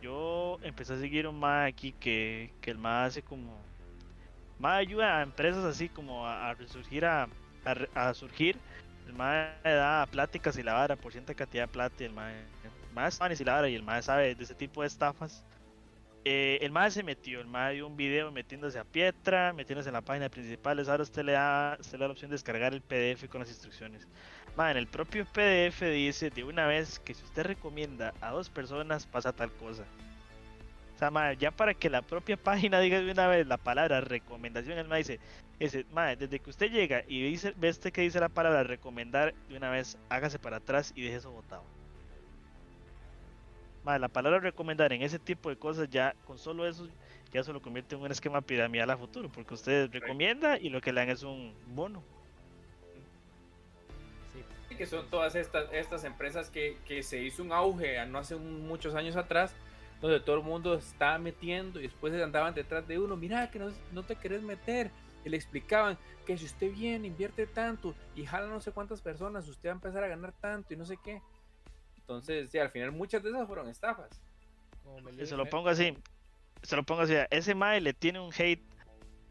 [0.00, 3.56] yo empecé a seguir un mae aquí que, que el mae hace como,
[4.58, 7.28] mae ayuda a empresas así como a, resurgir, a,
[7.94, 8.56] a, surgir,
[9.06, 12.34] el mae da pláticas y la vara por cierta cantidad de plata, y el mae,
[12.34, 15.44] el panes y la y el mae sabe de ese tipo de estafas.
[16.24, 19.94] Eh, el mae se metió, el mae dio un video metiéndose a Pietra, metiéndose en
[19.94, 20.78] la página principal.
[20.80, 23.48] Ahora usted le da, usted le da la opción de descargar el PDF con las
[23.48, 24.06] instrucciones.
[24.58, 28.50] Mae, en el propio PDF dice de una vez que si usted recomienda a dos
[28.50, 29.84] personas pasa tal cosa.
[30.96, 34.00] O sea, mae, ya para que la propia página diga de una vez la palabra
[34.00, 35.20] recomendación, el mae dice,
[35.60, 39.32] dice, mae, desde que usted llega y dice, ve este que dice la palabra recomendar,
[39.48, 41.62] de una vez hágase para atrás y deje eso botado.
[43.84, 46.88] La palabra recomendar en ese tipo de cosas ya, con solo eso,
[47.32, 50.80] ya se lo convierte en un esquema piramidal a futuro, porque usted recomienda y lo
[50.80, 52.02] que le dan es un bono.
[54.78, 58.34] Que son todas estas, estas empresas que, que se hizo un auge a no hace
[58.36, 59.52] un- muchos años atrás,
[60.00, 63.70] donde todo el mundo estaba metiendo y después andaban detrás de uno, mira que no,
[63.92, 64.90] no te querés meter.
[65.24, 69.48] Y le explicaban que si usted viene, invierte tanto y jala no sé cuántas personas,
[69.48, 71.20] usted va a empezar a ganar tanto y no sé qué.
[71.96, 74.08] Entonces, sí, al final muchas de esas fueron estafas.
[74.84, 75.98] Como me Y li- se lo me- pongo así,
[76.62, 78.62] se lo pongo así, ese Mae le tiene un hate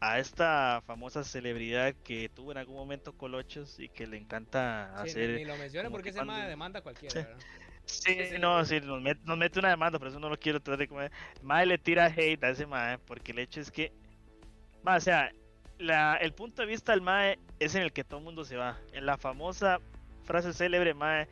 [0.00, 5.10] a esta famosa celebridad que tuvo en algún momento colochos y que le encanta sí,
[5.10, 5.30] hacer...
[5.30, 7.14] ni, ni lo mencione como porque que ese mae cuando- demanda a cualquiera.
[7.14, 7.36] ¿verdad?
[7.84, 8.38] Sí, Sí, sí.
[8.38, 10.88] no, sí, nos mete, nos mete una demanda, por eso no lo quiero tratar de
[10.88, 11.10] comer.
[11.42, 13.92] Mae le tira hate a ese Mae, porque el hecho es que,
[14.82, 15.32] Mae, o sea,
[15.78, 18.56] la, el punto de vista del Mae es en el que todo el mundo se
[18.56, 18.78] va.
[18.92, 19.80] En la famosa
[20.24, 21.26] frase célebre, Mae,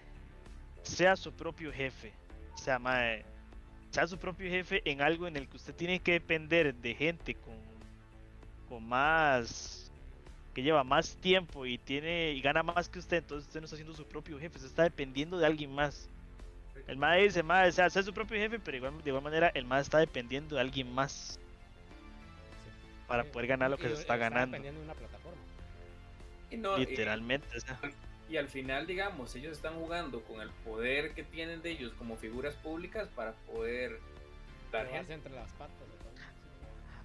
[0.83, 2.14] sea su propio jefe.
[2.55, 3.27] O sea, Mae,
[3.91, 7.35] sea su propio jefe en algo en el que usted tiene que depender de gente
[7.35, 7.55] con,
[8.69, 9.91] con más
[10.55, 13.77] que lleva más tiempo y tiene y gana más que usted, entonces usted no está
[13.77, 16.09] siendo su propio jefe, usted está dependiendo de alguien más.
[16.87, 19.49] El MAE dice, MAE, o sea, ser su propio jefe, pero igual, de igual manera
[19.55, 21.39] el MAE está dependiendo de alguien más
[23.07, 23.31] para Sí.
[23.33, 24.53] poder ganar lo que y se está ganando.
[24.53, 25.39] dependiendo de una plataforma.
[26.51, 27.79] Y no, y- Literalmente, o sea.
[28.29, 32.17] Y al final, digamos, ellos están jugando con el poder que tienen de ellos como
[32.17, 34.01] figuras públicas para poder
[34.73, 35.77] dar entre las patas.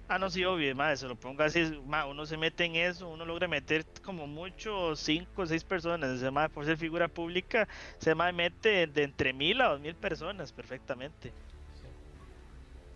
[0.08, 3.08] Ah, no, sí, obvio, madre, se lo pongo así, ma, uno se mete en eso,
[3.08, 7.66] uno logra meter como mucho, cinco o seis personas, ese mae, por ser figura pública,
[7.98, 11.32] se mae mete de entre mil a dos mil personas perfectamente.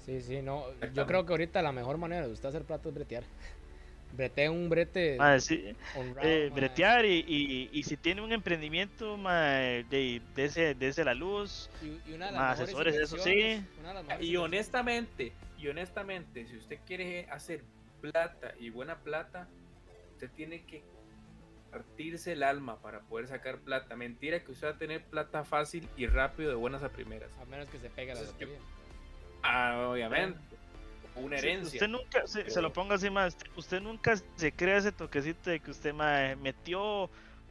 [0.06, 0.64] Sí, sí, no.
[0.94, 3.24] Yo creo que ahorita la mejor manera de usted hacer plata es bretear.
[4.12, 6.26] Brete un brete Mae, sí, honrado.
[6.28, 11.04] eh, bretear y, y, y si tiene un emprendimiento, mae, de, de ese, de ese
[11.04, 13.62] la luz, Y, y una de las Más asesores, eso sí.
[14.20, 17.62] Y honestamente, y honestamente, si usted quiere hacer
[18.00, 19.48] plata y buena plata,
[20.14, 20.82] usted tiene que
[21.70, 23.96] partirse el alma para poder sacar plata.
[23.96, 27.30] Mentira que usted va a tener plata fácil y rápido de buenas a primeras.
[27.38, 28.66] A menos que se pegue la Entonces, yo- lotería.
[29.42, 30.38] Ah, obviamente.
[31.16, 31.76] Una Sí, herencia.
[31.78, 35.70] Usted nunca, se, lo ponga así más, usted nunca se crea ese toquecito de que
[35.70, 37.08] usted mae, metió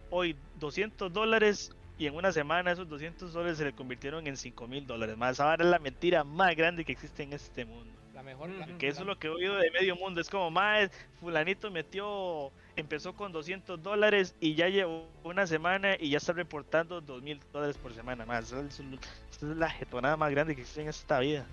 [0.09, 4.67] hoy 200 dólares y en una semana esos 200 dólares se le convirtieron en 5
[4.67, 5.17] mil dólares.
[5.17, 7.91] Más ahora es la mentira más grande que existe en este mundo.
[8.13, 8.49] La mejor.
[8.49, 8.65] la-.
[8.77, 10.19] Que eso es lo que he oído de medio mundo.
[10.19, 16.09] Es como, más fulanito metió, empezó con 200 dólares y ya llevó una semana y
[16.09, 18.25] ya está reportando 2 mil dólares por semana.
[18.25, 21.45] Más, esa es, esa es la jetonada más grande que existe en esta vida.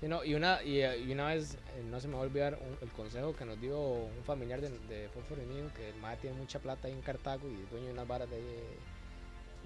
[0.00, 2.22] Sí, no, y una, y, eh, y una vez, eh, no se me va a
[2.22, 5.88] olvidar un- el consejo que nos dio un familiar de, de Fósforo y mío, que
[5.90, 8.40] el mae tiene mucha plata ahí en Cartago y es dueño de unas varas de,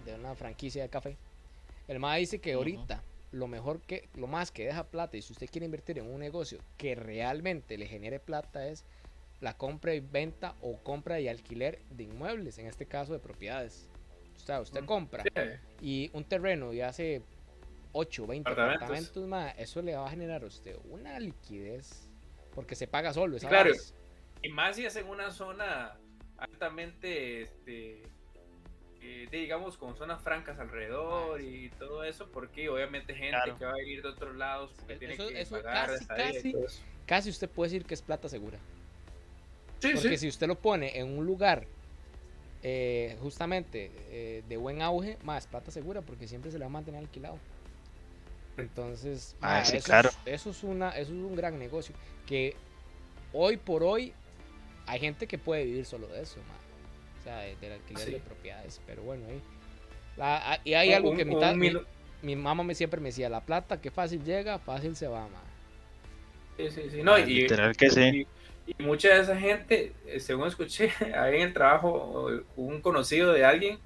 [0.06, 1.16] de una franquicia de café.
[1.86, 3.02] El mae dice que ahorita
[3.32, 6.20] lo mejor que, lo más que deja plata y si usted quiere invertir en un
[6.20, 8.84] negocio que realmente le genere plata es
[9.40, 13.86] la compra y venta o compra y alquiler de inmuebles, en este caso de propiedades.
[14.36, 15.24] O sea, usted compra
[15.80, 17.22] y un terreno y hace
[17.92, 18.82] 8, 20 Apartamentos.
[18.88, 22.08] apartamentos, ma, eso le va a generar a usted una liquidez
[22.54, 23.36] porque se paga solo.
[23.36, 23.72] Esa Claro.
[24.42, 25.96] Y más si es en una zona
[26.38, 28.02] altamente, este,
[29.00, 33.58] eh, digamos, con zonas francas alrededor Ah, y todo eso, porque obviamente gente Claro.
[33.58, 36.52] que va a venir de otros lados, porque tiene eso- que eso pagar casi, casi.
[36.52, 36.82] todo eso.
[37.06, 38.58] Casi usted puede decir que es plata segura.
[39.80, 40.18] Sí, Porque sí.
[40.18, 41.66] si usted lo pone en un lugar
[42.64, 46.72] eh, justamente eh, de buen auge, más plata segura porque siempre se le va a
[46.72, 47.36] mantener alquilado.
[48.56, 50.10] Entonces, Ah, sí, eso, claro.
[50.24, 51.94] es, eso es una, eso es un gran negocio.
[52.26, 52.54] Que
[53.32, 54.12] hoy por hoy
[54.86, 56.36] hay gente que puede vivir solo de eso.
[56.48, 57.20] ma.
[57.20, 58.80] o sea, del alquiler de propiedades.
[58.86, 60.60] Pero bueno, ahí.
[60.64, 61.72] y hay algo que mi,
[62.22, 65.42] mi, mamá me siempre me decía, la plata que fácil llega, fácil se va, ma.
[66.58, 68.26] Sí, sí, sí, no, y, literal que sí.
[68.66, 73.44] Y, mucha de esa gente, eh, según escuché, ahí en el trabajo, un conocido de
[73.44, 73.78] alguien,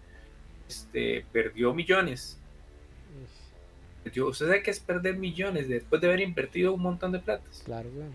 [0.69, 2.39] este, perdió millones.
[4.07, 7.45] ¿Usted sabe qué es perder millones después de haber invertido un montón de plata?
[7.65, 8.13] Claro, claro.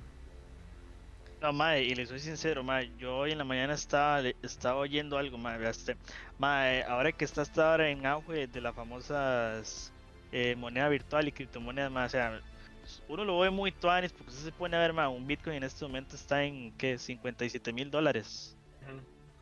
[1.42, 5.18] No, mae, y le soy sincero, mae, yo hoy en la mañana estaba, estaba oyendo
[5.18, 5.98] algo, mae, este,
[6.38, 9.92] mae, ahora que está hasta ahora en auge de las famosas
[10.32, 12.42] eh, moneda virtual y criptomonedas, mae, o sea,
[13.08, 15.64] uno lo ve muy tuanis porque usted se pone a ver, mae, un Bitcoin en
[15.64, 17.00] este momento está en, ¿qué?
[17.00, 18.56] 57 mil dólares.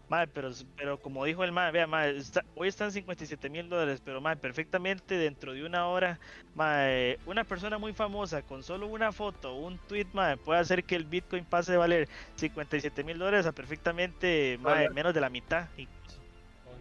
[0.09, 4.01] Madre, pero, pero como dijo el madre, vea, madre, está, hoy están 57 mil dólares,
[4.03, 6.19] pero madre, perfectamente dentro de una hora,
[6.55, 10.95] madre, una persona muy famosa con solo una foto, un tweet, madre, puede hacer que
[10.95, 15.67] el Bitcoin pase de valer 57 mil dólares a perfectamente madre, menos de la mitad,
[15.77, 16.19] incluso.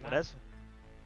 [0.01, 0.35] Por eso.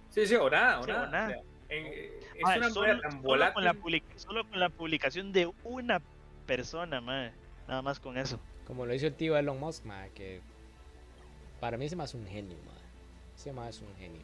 [0.09, 1.41] Sí, sí, o nada, o nada.
[1.67, 2.11] es
[2.41, 3.75] una solo, solo, con la
[4.15, 6.01] solo con la publicación de una
[6.45, 7.33] persona, madre,
[7.67, 8.39] nada más con eso.
[8.65, 10.41] Como lo hizo el tío Elon Musk, madre, que
[11.63, 12.83] para mí se me hace un genio, madre.
[13.37, 14.19] Se me hace un genio.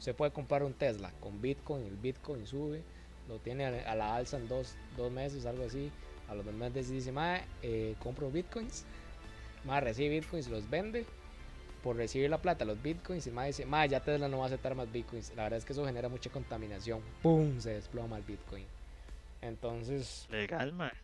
[0.00, 2.82] Se puede comprar un Tesla con Bitcoin, el Bitcoin sube,
[3.28, 4.74] lo tiene a la alza en dos,
[5.12, 5.92] meses, algo así.
[6.28, 8.84] A los dos meses dice, madre, eh, compro Bitcoins.
[9.64, 11.06] Madre, recibe Bitcoins, los vende.
[11.80, 13.24] Por recibir la plata, los Bitcoins.
[13.28, 15.32] Y madre dice, madre, ya Tesla no va a aceptar más Bitcoins.
[15.36, 17.02] La verdad es que eso genera mucha contaminación.
[17.22, 17.60] ¡Pum!
[17.60, 18.66] Se desploma el Bitcoin.
[19.42, 20.26] Entonces...
[20.28, 20.98] Legal, madre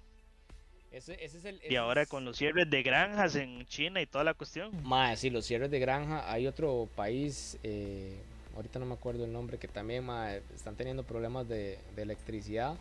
[1.69, 4.71] y ahora con los cierres de granjas en China y toda la cuestión.
[4.83, 6.31] Más, sí, los cierres de granja.
[6.31, 8.17] Hay otro país, eh,
[8.55, 10.07] ahorita no me acuerdo el nombre, que también
[10.55, 12.77] están teniendo problemas de, electricidad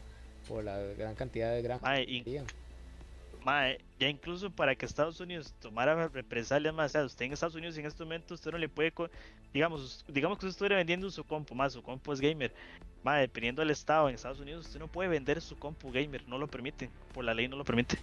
[0.47, 1.99] por la gran cantidad de granjas.
[3.99, 7.77] ya incluso para que Estados Unidos tomara represalias más, o sea, usted en Estados Unidos
[7.77, 8.93] en este momento usted no le puede,
[9.53, 12.51] digamos, digamos que usted estuviera vendiendo su compu, más su compu es gamer,
[13.05, 16.39] Madre, dependiendo del estado en Estados Unidos, usted no puede vender su compu gamer, no
[16.39, 17.99] lo permiten, por la ley no lo permite.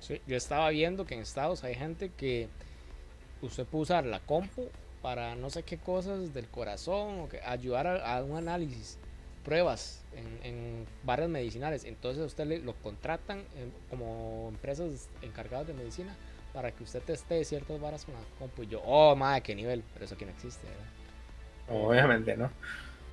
[0.00, 2.48] Sí, yo estaba viendo que en Estados hay gente que
[3.42, 4.70] usted puede usar la compu
[5.02, 8.96] para no sé qué cosas del corazón o que ayudar a, un análisis,
[9.44, 10.02] pruebas
[10.42, 11.84] en, varias medicinales.
[11.84, 13.44] Entonces usted le, lo contratan
[13.90, 16.16] como empresas encargadas de medicina
[16.54, 18.62] para que usted teste ciertas varas con la compu.
[18.62, 20.66] Y yo, oh, madre, qué nivel, pero eso aquí no existe,
[21.68, 22.50] Obviamente, ¿no?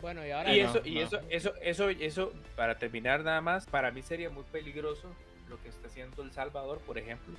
[0.03, 3.89] Bueno, y ahora y eso, y eso, eso, eso, eso, para terminar nada más, para
[3.89, 5.07] mí sería muy peligroso
[5.47, 7.33] lo que está haciendo El Salvador, por ejemplo,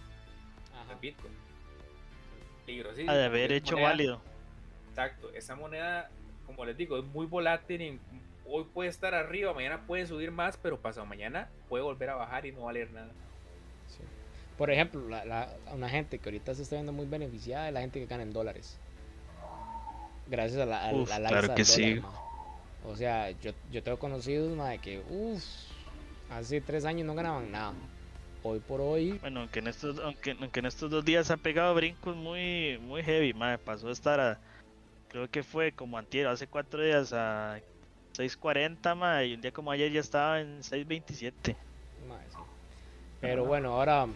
[0.73, 0.99] Ajá.
[0.99, 1.35] Bitcoin.
[2.65, 3.12] Peligrosísimo.
[3.12, 4.23] Ha de haber hecho válido.
[4.89, 6.09] Exacto, esa moneda,
[6.47, 8.01] como les digo, es muy volátil.
[8.47, 12.47] hoy puede estar arriba, mañana puede subir más, pero pasado mañana puede volver a bajar
[12.47, 13.12] y no valer nada.
[14.57, 18.01] Por ejemplo, la, una gente que ahorita se está viendo muy beneficiada es la gente
[18.01, 18.79] que gana en dólares.
[20.29, 22.01] Gracias a la, a, claro que sí.
[22.85, 25.43] O sea, yo, yo tengo conocidos, de que, uff,
[26.30, 27.72] hace tres años no ganaban nada.
[28.43, 29.18] Hoy por hoy.
[29.18, 33.32] Bueno, aunque en estos, aunque, en estos dos días ha pegado brincos muy, muy heavy,
[33.32, 33.57] madre.
[33.57, 34.39] Pasó de estar a,
[35.09, 37.61] creo que fue como antier, hace cuatro días a
[38.18, 41.57] 6.40, madre, y un día como ayer ya estaba en 6.27.
[43.20, 44.07] Pero bueno, ahora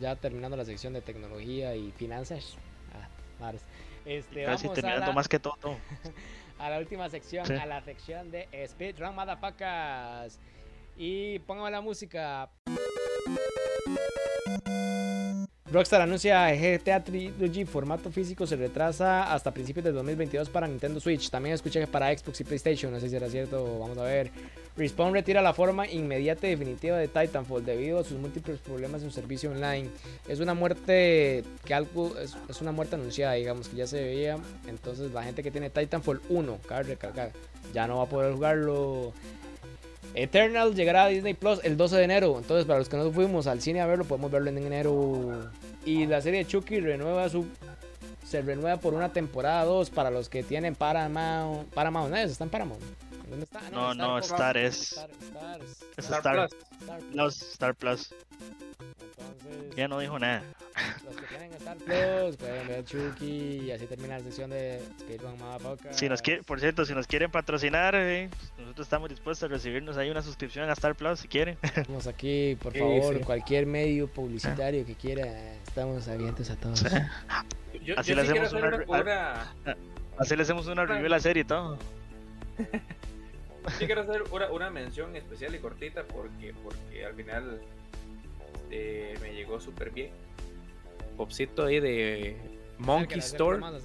[0.00, 2.56] ya terminando la sección de tecnología y finanzas.
[3.40, 3.52] Ah,
[4.04, 5.56] este, Casi terminando más que todo.
[6.58, 10.38] a la última sección, a la sección de Speedrun Motherfuckers.
[10.96, 12.50] Y póngame la música.
[15.72, 21.28] Rockstar anuncia GTA Trilogy formato físico se retrasa hasta principios de 2022 para Nintendo Switch.
[21.28, 24.30] También escuché que para Xbox y PlayStation, no sé si era cierto, vamos a ver.
[24.76, 29.10] Respawn retira la forma inmediata y definitiva de Titanfall debido a sus múltiples problemas en
[29.10, 29.88] su servicio online.
[30.28, 34.38] Es una muerte que algo es, una muerte anunciada, digamos que ya se veía.
[34.68, 37.32] Entonces la gente que tiene Titanfall 1, cabe recargar,
[37.74, 39.12] ya no va a poder jugarlo.
[40.14, 42.38] Eternal llegará a Disney Plus el 12 de enero.
[42.38, 45.50] Entonces, para los que no fuimos al cine a verlo, podemos verlo en enero.
[45.84, 47.46] Y la serie de Chucky renueva su.
[48.24, 51.68] Se renueva por una temporada 2 para los que tienen Paramount.
[51.72, 52.16] Paramount, ¿no?
[52.16, 52.82] ¿Está en Paramount?
[53.28, 53.60] ¿Dónde está?
[53.70, 54.92] No, no, Star, es.
[54.92, 55.60] Star,
[55.98, 56.48] Star,
[57.12, 57.42] Plus.
[57.52, 58.14] Star Plus.
[59.76, 60.42] Ya no dijo nada.
[61.04, 65.38] Los que tienen Star Plus pueden ver Chucky y así termina la sesión de Speedrun
[65.38, 65.94] Motherfucker.
[65.94, 69.96] Si nos quiere, por cierto, si nos quieren patrocinar, eh, nosotros estamos dispuestos a recibirnos
[69.96, 71.58] ahí una suscripción a Star Plus si quieren.
[71.62, 76.84] Estamos aquí, por favor, cualquier medio publicitario que quiera, estamos abiertos a todos.
[77.96, 79.54] así le hacemos una,
[80.18, 81.78] Así le hacemos una review de la serie y todo.
[83.78, 87.60] Sí quiero hacer una, una mención especial y cortita porque, porque al final
[88.70, 90.10] este, me llegó súper bien.
[91.16, 92.36] Popcito ahí de
[92.78, 93.58] Monkey Store.
[93.58, 93.78] No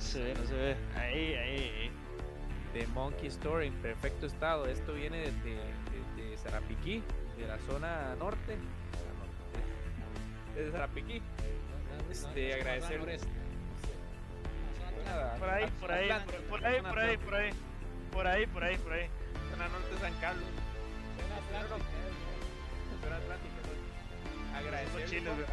[0.00, 0.76] se ve, no se ve.
[0.96, 1.90] Ahí, ahí, ahí.
[2.72, 4.66] The Monkey Store en perfecto estado.
[4.66, 5.56] Esto viene de, de,
[6.16, 7.02] de Sarapiquí,
[7.38, 8.56] de la zona norte.
[10.54, 11.22] Desde Sarapiquí.
[12.10, 13.18] Este, agradecerle.
[15.04, 16.08] Nada, Por ahí, por ahí,
[16.48, 17.50] por ahí, zona por ahí, por ahí.
[18.12, 19.06] Por ahí, por ahí, por ahí.
[19.50, 20.44] Zona norte de San Carlos.
[23.02, 23.49] Zona atlántica.
[24.56, 25.06] Agradecerle.
[25.06, 25.46] chinos, por-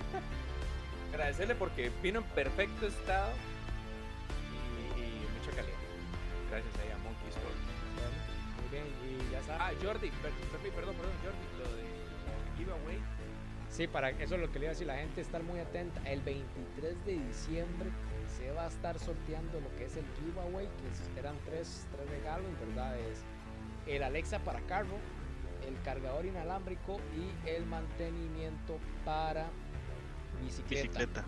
[1.14, 3.32] Agradecerle porque vino en perfecto estado
[4.96, 5.76] y, y mucha calidad.
[6.50, 7.54] Gracias a Monkey Store.
[7.96, 8.16] Bueno,
[8.60, 8.86] muy bien,
[9.28, 9.60] y ya sabes.
[9.62, 11.84] Ah, Jordi, per- per- perdón, perdón, Jordi, lo de
[12.56, 12.98] giveaway.
[13.70, 16.00] Sí, para eso es lo que le iba a decir, la gente estar muy atenta.
[16.08, 17.88] El 23 de diciembre
[18.36, 20.68] se va a estar sorteando lo que es el giveaway,
[21.14, 22.98] que eran tres, tres regalos, ¿verdad?
[22.98, 23.22] Es
[23.86, 24.98] el Alexa para carro,
[25.66, 29.46] el cargador inalámbrico y el mantenimiento para
[30.42, 30.82] bicicleta.
[30.88, 31.24] Bicicleta.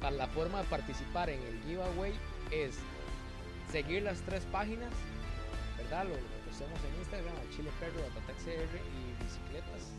[0.00, 2.12] Para la forma de participar en el giveaway
[2.50, 2.76] es
[3.72, 4.92] seguir las tres páginas,
[5.78, 6.04] ¿verdad?
[6.04, 9.92] Lo, lo que hacemos en Instagram, el Chile Perro, AtaTecCR y bicicletas.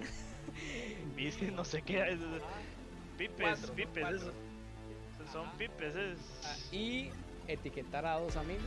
[1.16, 2.00] Bici, no sé qué.
[2.12, 2.42] es- es-
[3.18, 4.16] Pipes, Cuatro, pipes, cuatro.
[4.18, 4.32] eso.
[5.30, 6.18] Son pipes, es.
[6.46, 7.10] Ah, y
[7.48, 8.62] etiquetar a dos amigos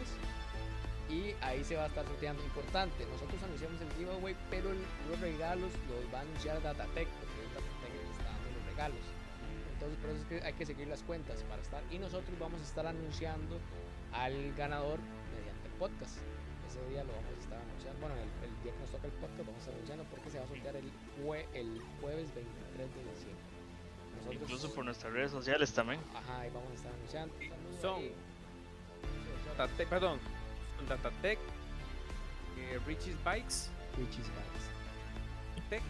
[1.10, 2.44] y ahí se va a estar sorteando.
[2.44, 7.50] Importante nosotros anunciamos el giveaway pero los regalos los va a anunciar Datatec porque es
[7.54, 9.06] Datatec que está dando los regalos.
[9.74, 12.62] Entonces por eso es que hay que seguir las cuentas para estar y nosotros vamos
[12.62, 13.60] a estar anunciando
[14.14, 15.00] al ganador
[15.36, 16.18] mediante el podcast.
[16.70, 19.14] Ese día lo vamos a estar anunciando bueno el, el día que nos toca el
[19.14, 20.90] podcast vamos a estar anunciando porque se va a sortear el,
[21.22, 23.44] jue- el jueves 23 de diciembre.
[24.18, 26.00] Nosotros- Incluso por nuestras redes sociales también.
[26.16, 27.36] Ajá, ahí vamos a estar anunciando.
[27.82, 28.02] Son-
[29.90, 30.20] perdón,
[30.88, 31.40] Datatec,
[32.58, 35.70] eh, Richie's Bikes Richie's Bikes.
[35.70, 35.84] Tech.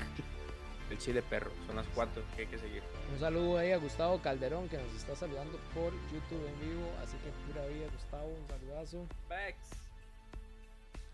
[0.89, 2.83] El Chile Perro, son las cuatro que hay que seguir.
[3.11, 6.91] Un saludo ahí a Gustavo Calderón que nos está saludando por YouTube en vivo.
[7.01, 9.07] Así que pura vida, Gustavo, un saludazo.
[9.29, 9.69] Bikes.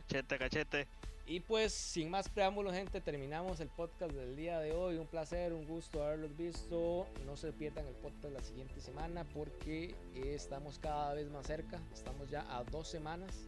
[0.08, 0.88] Cachete, cachete.
[1.28, 4.98] Y pues, sin más preámbulos, gente, terminamos el podcast del día de hoy.
[4.98, 7.08] Un placer, un gusto haberlos visto.
[7.26, 11.80] No se pierdan el podcast la siguiente semana porque estamos cada vez más cerca.
[11.94, 13.48] Estamos ya a dos semanas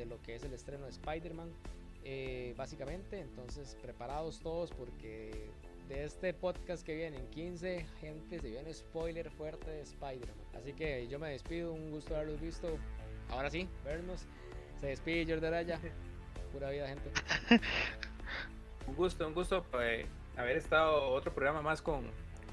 [0.00, 1.50] de lo que es el estreno de Spider-Man.
[2.02, 5.50] eh, básicamente, entonces preparados todos porque
[5.88, 10.36] de este podcast que viene en 15, gente, se viene spoiler fuerte de Spider-Man.
[10.54, 12.78] Así que yo me despido, un gusto haberlos visto.
[13.28, 14.24] Ahora sí, vernos.
[14.80, 15.78] Se despide Jordi Araya.
[16.52, 17.10] Pura vida, gente.
[18.86, 20.04] Un gusto, un gusto pues,
[20.36, 22.10] haber estado otro programa más con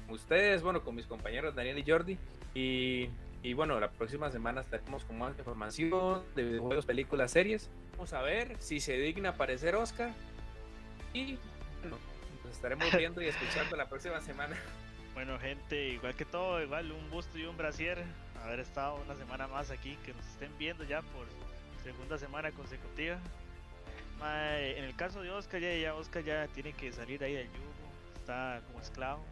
[0.08, 2.18] ustedes, bueno, con mis compañeros Daniel y Jordi.
[2.54, 3.08] Y,
[3.42, 7.70] y bueno, la próxima semana estaremos con más información de videojuegos, películas, series.
[7.92, 10.12] Vamos a ver si se digna aparecer Oscar.
[11.12, 11.38] Y
[11.80, 11.96] bueno,
[12.44, 14.56] nos estaremos viendo y escuchando la próxima semana.
[15.14, 18.04] Bueno, gente, igual que todo, igual un gusto y un brasier
[18.44, 21.26] haber estado una semana más aquí, que nos estén viendo ya por
[21.82, 23.18] segunda semana consecutiva.
[24.20, 27.72] En el caso de Oscar, ya, ya Oscar ya tiene que salir ahí del yugo,
[28.16, 29.24] está como esclavo,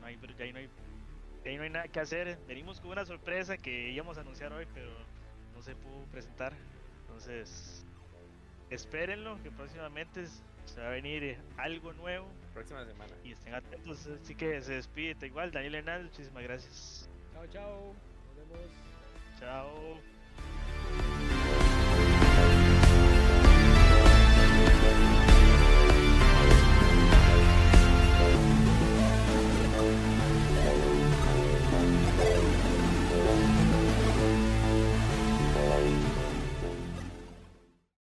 [0.00, 0.68] no, hay, ya no hay,
[1.44, 2.38] ya ahí no hay nada que hacer.
[2.46, 4.90] Venimos con una sorpresa que íbamos a anunciar hoy, pero
[5.54, 6.52] no se pudo presentar.
[7.02, 7.84] Entonces,
[8.70, 10.26] espérenlo, que próximamente
[10.64, 13.12] se va a venir eh, algo nuevo Próxima semana.
[13.22, 14.06] y estén atentos.
[14.06, 17.10] Así que se despide igual, Daniel Hernández, muchísimas gracias.
[17.34, 17.94] Chao, chao.
[18.26, 18.70] Nos vemos.
[19.38, 21.23] Chao.